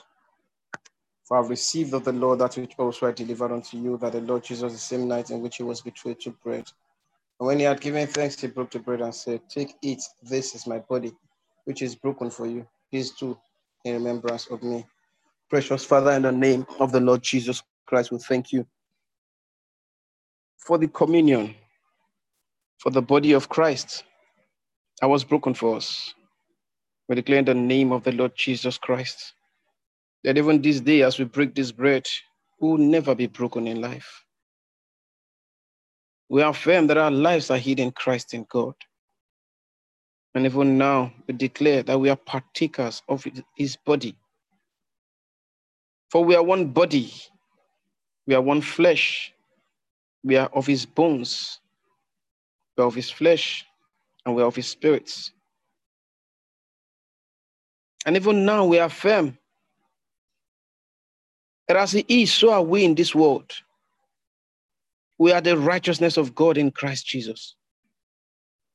[1.26, 4.22] For I've received of the Lord that which also I delivered unto you, that the
[4.22, 6.66] Lord Jesus, the same night in which he was betrayed, took bread.
[7.40, 10.56] And when he had given thanks, he broke the bread and said, Take, eat, this
[10.56, 11.14] is my body,
[11.66, 12.68] which is broken for you.
[12.92, 13.38] Please do
[13.86, 14.86] in remembrance of me.
[15.50, 18.66] Precious Father, in the name of the Lord Jesus Christ, we thank you
[20.58, 21.56] for the communion,
[22.80, 24.04] for the body of Christ
[25.02, 26.14] that was broken for us.
[27.08, 29.34] We declare in the name of the Lord Jesus Christ
[30.24, 32.08] that even this day, as we break this bread,
[32.62, 34.26] we will never be broken in life.
[36.30, 38.76] We affirm that our lives are hid in Christ in God.
[40.36, 43.26] And even now, we declare that we are partakers of
[43.56, 44.16] his body.
[46.12, 47.12] For we are one body,
[48.28, 49.34] we are one flesh,
[50.24, 51.60] we are of his bones,
[52.78, 53.66] we are of his flesh,
[54.26, 55.32] and we are of his spirits.
[58.06, 59.38] And even now, we affirm
[61.68, 63.52] that as he is, so are we in this world.
[65.20, 67.56] We are the righteousness of God in Christ Jesus.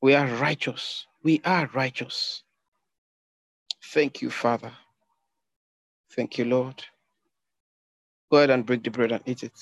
[0.03, 1.07] We are righteous.
[1.23, 2.43] We are righteous.
[3.93, 4.73] Thank you, Father.
[6.13, 6.85] Thank you, Lord.
[8.31, 9.53] Go ahead and break the bread and eat it.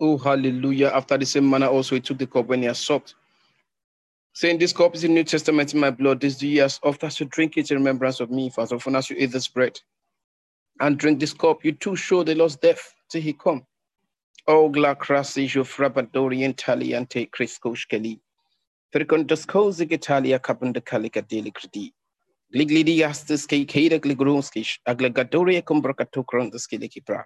[0.00, 0.88] Oh, hallelujah.
[0.94, 3.14] After the same manner, also he took the cup when he had supped,
[4.38, 6.20] saying, This cup is the New Testament in my blood.
[6.20, 8.50] This do ye as oft as you drink it in remembrance of me.
[8.50, 9.80] For as often as you eat this bread
[10.80, 13.66] and drink this cup, you too show the Lord's death till he come.
[14.46, 18.20] O gla crasi jo frabadorientali ante criscoskeli.
[18.94, 21.92] Fricondoscosi getalia capunda calica deli credi.
[22.54, 27.24] Gliglidiastis ke keda gligrunskish, aglegadoria combracatocron the skilikipra.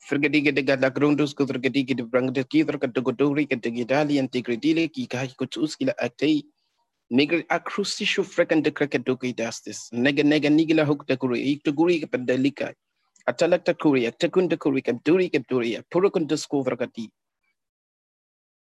[0.00, 6.42] Frigadiga de gadagrundus gudrigadiga de brangda kidra gadodori gadagidali and degradili ki kai kutuskila ate.
[7.12, 9.90] Nigger acrustishu frekan de crackadoki dastis.
[9.92, 12.74] Nega nega nigila hook de guri, iktuguri pandelica.
[13.28, 17.08] Atalakta kuria, tekunda kurika, durika duria, purukun discovergati.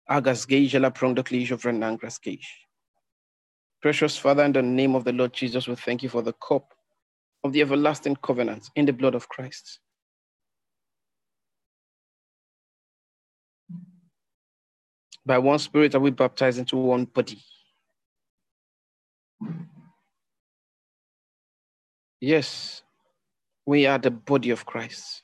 [0.09, 2.49] Agas gage la prong the cliche of Renangras gage.
[3.81, 6.73] Precious Father, in the name of the Lord Jesus, we thank you for the cup
[7.43, 9.81] of the everlasting covenant in the blood of Christ.
[15.27, 17.43] By one spirit are we baptized into one body.
[22.21, 22.83] Yes,
[23.67, 25.23] we are the body of Christ.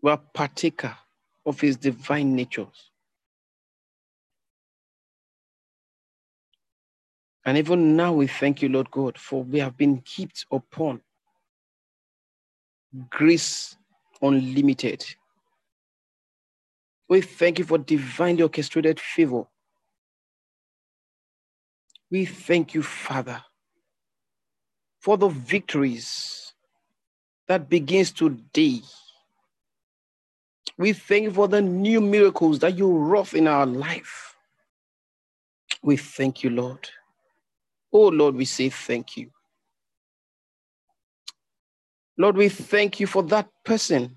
[0.00, 0.96] We are partaker
[1.46, 2.90] of his divine natures.
[7.44, 11.00] And even now we thank you, Lord God, for we have been heaped upon
[13.10, 13.76] grace
[14.20, 15.04] unlimited.
[17.08, 19.44] We thank you for divinely orchestrated favor.
[22.10, 23.42] We thank you, Father,
[25.00, 26.52] for the victories
[27.48, 28.80] that begins today.
[30.78, 34.36] We thank you for the new miracles that you wrought in our life.
[35.82, 36.88] We thank you, Lord.
[37.92, 39.30] Oh, Lord, we say thank you.
[42.16, 44.16] Lord, we thank you for that person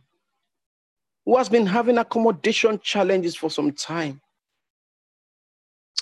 [1.25, 4.21] who has been having accommodation challenges for some time.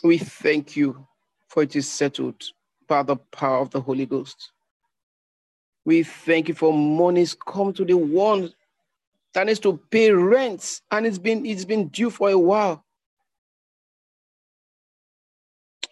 [0.04, 1.08] We thank you
[1.48, 2.44] for it is settled
[2.88, 4.52] by the power of the Holy Ghost.
[5.86, 8.54] We thank you for monies come to the one
[9.34, 12.84] that needs to pay rent and it's been it's been due for a while.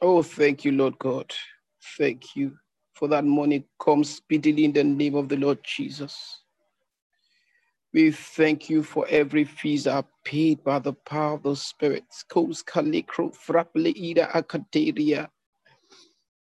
[0.01, 1.31] Oh, thank you, Lord God.
[1.97, 2.57] Thank you
[2.93, 6.40] for that money comes speedily in the name of the Lord Jesus.
[7.93, 12.23] We thank you for every fees are paid by the power of the spirits.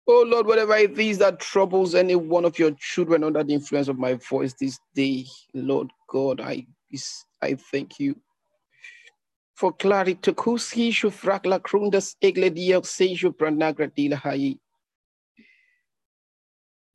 [0.07, 3.89] Oh Lord, whatever it is that troubles any one of your children under the influence
[3.89, 6.67] of my voice this day, Lord God, I,
[7.43, 8.17] I thank you.
[9.55, 10.21] For clarity.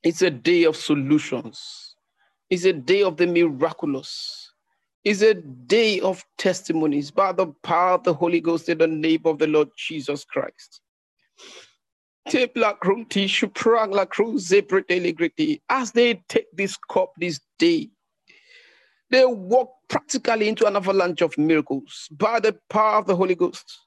[0.03, 1.88] It's a day of solutions.
[2.49, 4.51] It's a day of the miraculous.
[5.03, 9.21] is a day of testimonies by the power of the Holy Ghost in the name
[9.25, 10.81] of the Lord Jesus Christ.
[12.27, 12.33] As
[15.91, 17.89] they take this cup this day,
[19.09, 23.79] they walk practically into an avalanche of miracles by the power of the Holy Ghost.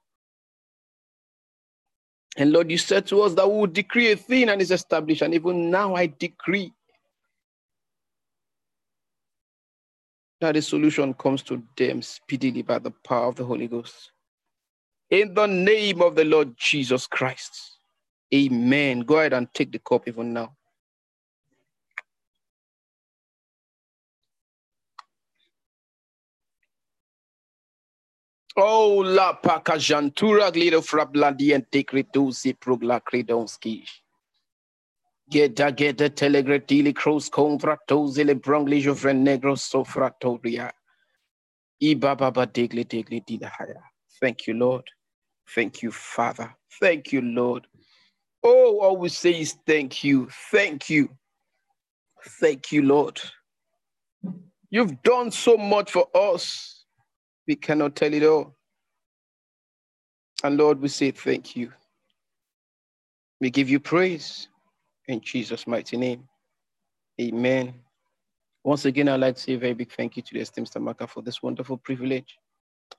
[2.37, 5.23] And Lord, you said to us that we will decree a thing and it's established.
[5.23, 6.73] And even now I decree
[10.43, 14.11] that the solution comes to them speedily by the power of the Holy Ghost.
[15.09, 17.79] In the name of the Lord Jesus Christ.
[18.35, 19.01] Amen.
[19.01, 20.57] Go ahead and take the cup even now.
[28.57, 33.85] Oh, la pakajantura glido frabladi and decretusi progla credonski.
[35.33, 40.71] Geta geta telegretili cross confratosi le brongli jovren negro sofratoria.
[41.81, 43.81] Ibaba degli degli dilahaya.
[44.21, 44.85] Thank you, Lord.
[45.55, 46.55] Thank you, Father.
[46.79, 47.67] Thank you, Lord.
[48.43, 51.09] Oh, all we say is thank you, thank you,
[52.39, 53.19] thank you, Lord.
[54.69, 56.85] You've done so much for us.
[57.49, 58.55] We cannot tell it all.
[60.45, 61.73] And Lord, we say thank you.
[63.41, 64.49] We give you praise
[65.09, 66.29] in Jesus' mighty name.
[67.21, 67.75] Amen.
[68.65, 71.09] Once again, I'd like to say a very big thank you to the esteemed Stamaka
[71.09, 72.39] for this wonderful privilege.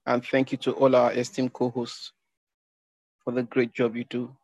[0.06, 2.12] And thank you to all our esteemed co hosts
[3.24, 4.36] for the great job you do.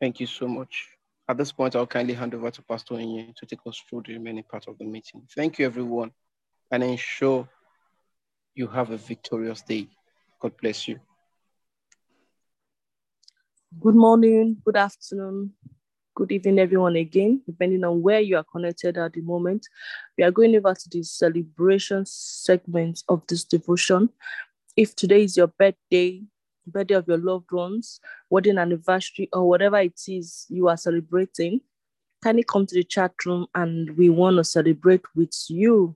[0.00, 0.88] Thank you so much.
[1.28, 4.14] At this point, I'll kindly hand over to Pastor Inye to take us through the
[4.14, 5.22] remaining part of the meeting.
[5.34, 6.10] Thank you, everyone,
[6.70, 7.48] and ensure
[8.54, 9.88] you have a victorious day.
[10.40, 11.00] God bless you.
[13.80, 15.52] Good morning, good afternoon,
[16.18, 19.68] good evening, everyone, again, depending on where you are connected at the moment.
[20.16, 24.08] We are going over to the celebration segment of this devotion.
[24.76, 26.24] If today is your birthday,
[26.66, 28.00] birthday of your loved ones,
[28.30, 31.60] wedding anniversary, or whatever it is you are celebrating,
[32.20, 35.94] kindly come to the chat room and we want to celebrate with you.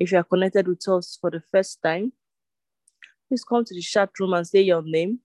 [0.00, 2.12] If you are connected with us for the first time,
[3.28, 5.20] please come to the chat room and say your name,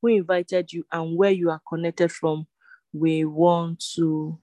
[0.00, 2.46] who invited you, and where you are connected from.
[2.92, 4.38] We want to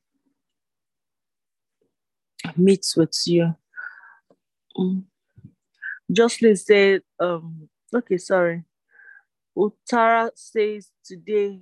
[2.55, 3.55] meet with you.
[4.77, 5.03] Mm.
[6.11, 8.63] Jocelyn said, um, okay, sorry.
[9.57, 11.61] Utara says, Today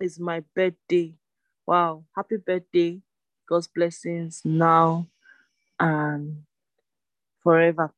[0.00, 1.14] is my birthday.
[1.66, 3.00] Wow, happy birthday.
[3.48, 5.06] God's blessings now
[5.78, 6.42] and
[7.42, 7.92] forever.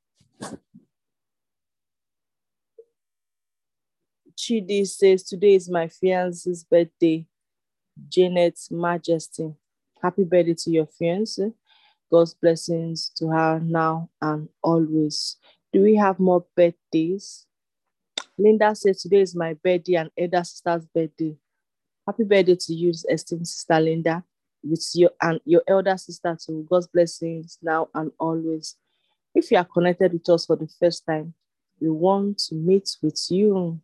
[4.36, 7.26] Chidi says, Today is my fiance's birthday.
[8.08, 9.54] Janet's Majesty.
[10.02, 11.52] Happy birthday to your fiance.
[12.10, 15.36] God's blessings to her now and always.
[15.72, 17.46] Do we have more birthdays?
[18.38, 21.36] Linda says today is my birthday and elder sister's birthday.
[22.06, 24.22] Happy birthday to you, esteemed sister Linda,
[24.62, 26.66] with your and your elder sister too.
[26.70, 28.76] God's blessings now and always.
[29.34, 31.34] If you are connected with us for the first time,
[31.80, 33.80] we want to meet with you.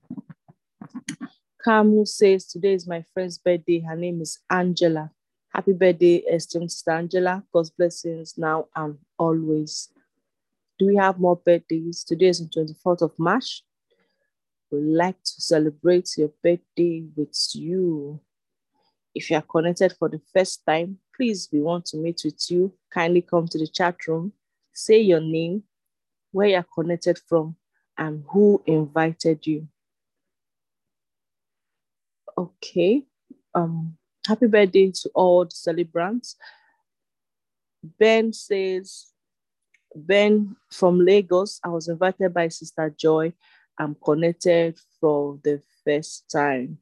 [1.67, 3.81] Kamu says today is my friend's birthday.
[3.81, 5.11] Her name is Angela.
[5.55, 7.45] Happy birthday, esteemed sister Angela.
[7.53, 9.89] God's blessings now and always.
[10.79, 12.03] Do we have more birthdays?
[12.03, 13.63] Today is the 24th of March
[14.73, 18.21] We'd like to celebrate your birthday with you.
[19.15, 22.51] If you are connected for the first time, please please, we want to meet with
[22.51, 22.73] you.
[22.91, 24.33] Kindly come to the chat room,
[24.73, 25.63] say your name,
[26.33, 27.55] where you're connected from,
[27.99, 29.69] and who invited you.
[32.37, 33.03] Okay.
[33.55, 33.97] Um,
[34.27, 36.37] happy birthday to all the celebrants.
[37.99, 39.13] Ben says,
[39.95, 43.33] Ben from Lagos, I was invited by Sister Joy.
[43.79, 46.79] I'm connected for the first time.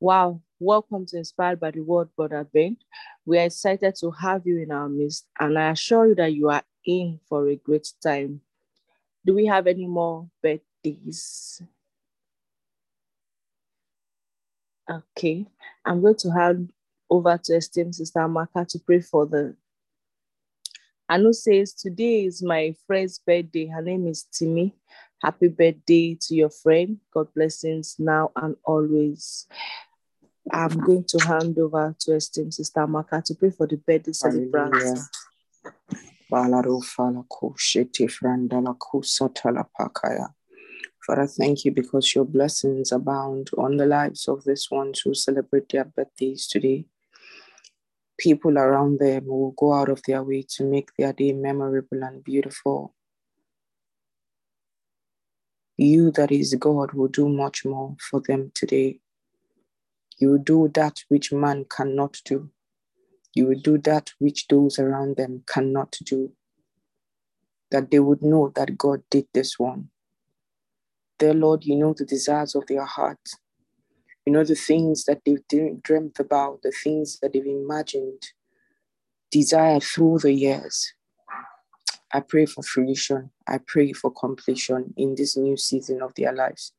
[0.00, 2.76] Wow, welcome to Inspired by the Word, Brother Ben.
[3.26, 6.50] We are excited to have you in our midst, and I assure you that you
[6.50, 8.40] are in for a great time.
[9.24, 11.62] Do we have any more birthdays?
[14.90, 15.46] Okay,
[15.84, 16.70] I'm going to hand
[17.08, 19.56] over to esteemed Sister Amaka to pray for the.
[21.08, 23.66] Anu says, Today is my friend's birthday.
[23.66, 24.74] Her name is Timmy.
[25.22, 26.98] Happy birthday to your friend.
[27.12, 29.46] God blessings now and always.
[30.52, 35.10] I'm going to hand over to esteemed Sister Amaka to pray for the birthday celebrants.
[41.06, 45.68] Father, thank you because your blessings abound on the lives of these ones who celebrate
[45.68, 46.86] their birthdays today.
[48.18, 52.24] People around them will go out of their way to make their day memorable and
[52.24, 52.94] beautiful.
[55.76, 59.00] You, that is God, will do much more for them today.
[60.18, 62.48] You will do that which man cannot do.
[63.34, 66.32] You will do that which those around them cannot do.
[67.70, 69.90] That they would know that God did this one.
[71.24, 73.30] Dear Lord, you know the desires of their heart.
[74.26, 78.20] You know the things that they've dreamt about, the things that they've imagined,
[79.30, 80.92] desired through the years.
[82.12, 83.30] I pray for fruition.
[83.48, 86.74] I pray for completion in this new season of their lives.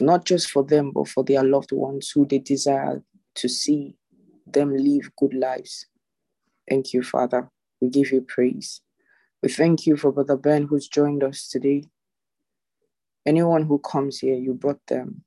[0.00, 3.02] Not just for them, but for their loved ones who they desire
[3.34, 3.96] to see
[4.46, 5.86] them live good lives.
[6.70, 7.48] Thank you, Father.
[7.80, 8.82] We give you praise.
[9.42, 11.86] We thank you for Brother Ben who's joined us today.
[13.24, 15.24] Anyone who comes here, you brought them.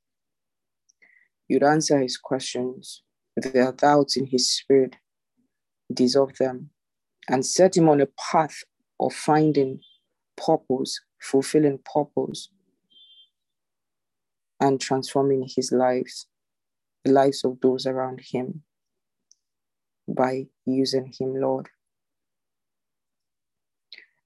[1.47, 3.03] You'd answer his questions.
[3.37, 4.95] If there are doubts in his spirit,
[5.93, 6.71] dissolve them
[7.29, 8.63] and set him on a path
[8.99, 9.79] of finding
[10.37, 12.49] purpose, fulfilling purpose,
[14.59, 16.27] and transforming his lives,
[17.03, 18.63] the lives of those around him
[20.07, 21.69] by using him, Lord.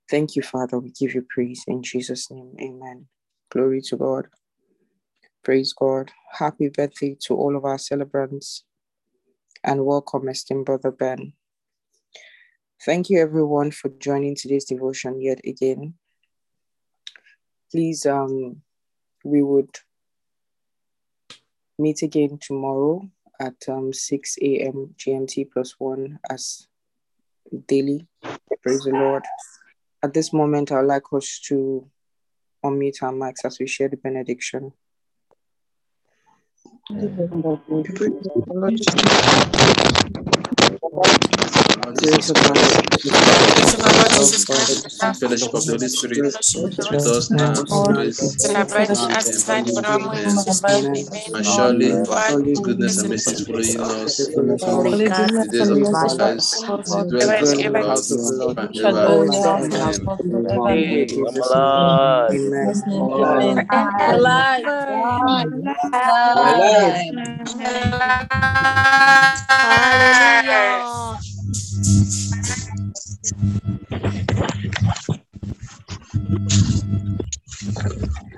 [0.09, 0.79] Thank you, Father.
[0.79, 2.55] We give you praise in Jesus' name.
[2.59, 3.07] Amen.
[3.51, 4.27] Glory to God.
[5.43, 6.11] Praise God.
[6.31, 8.63] Happy birthday to all of our celebrants
[9.63, 11.33] and welcome, esteemed brother Ben.
[12.85, 15.95] Thank you, everyone, for joining today's devotion yet again.
[17.71, 18.61] Please, um,
[19.25, 19.75] we would
[21.79, 23.01] meet again tomorrow
[23.39, 24.93] at um, 6 a.m.
[24.95, 26.67] GMT plus one as
[27.65, 28.05] daily.
[28.61, 29.23] Praise the Lord.
[30.03, 31.89] At this moment, I'd like us to
[32.63, 34.73] unmute our mics as we share the benediction.
[36.89, 37.61] Grace of our
[40.91, 41.48] Lord
[50.29, 51.89] Jesus Christ, and surely
[52.59, 53.45] goodness and mercy
[54.47, 54.57] the
[55.51, 56.65] days of our lives.
[64.09, 64.09] alive.
[64.09, 64.65] Alive.
[66.35, 67.09] alive.
[71.99, 72.03] い
[77.75, 78.29] ただきます。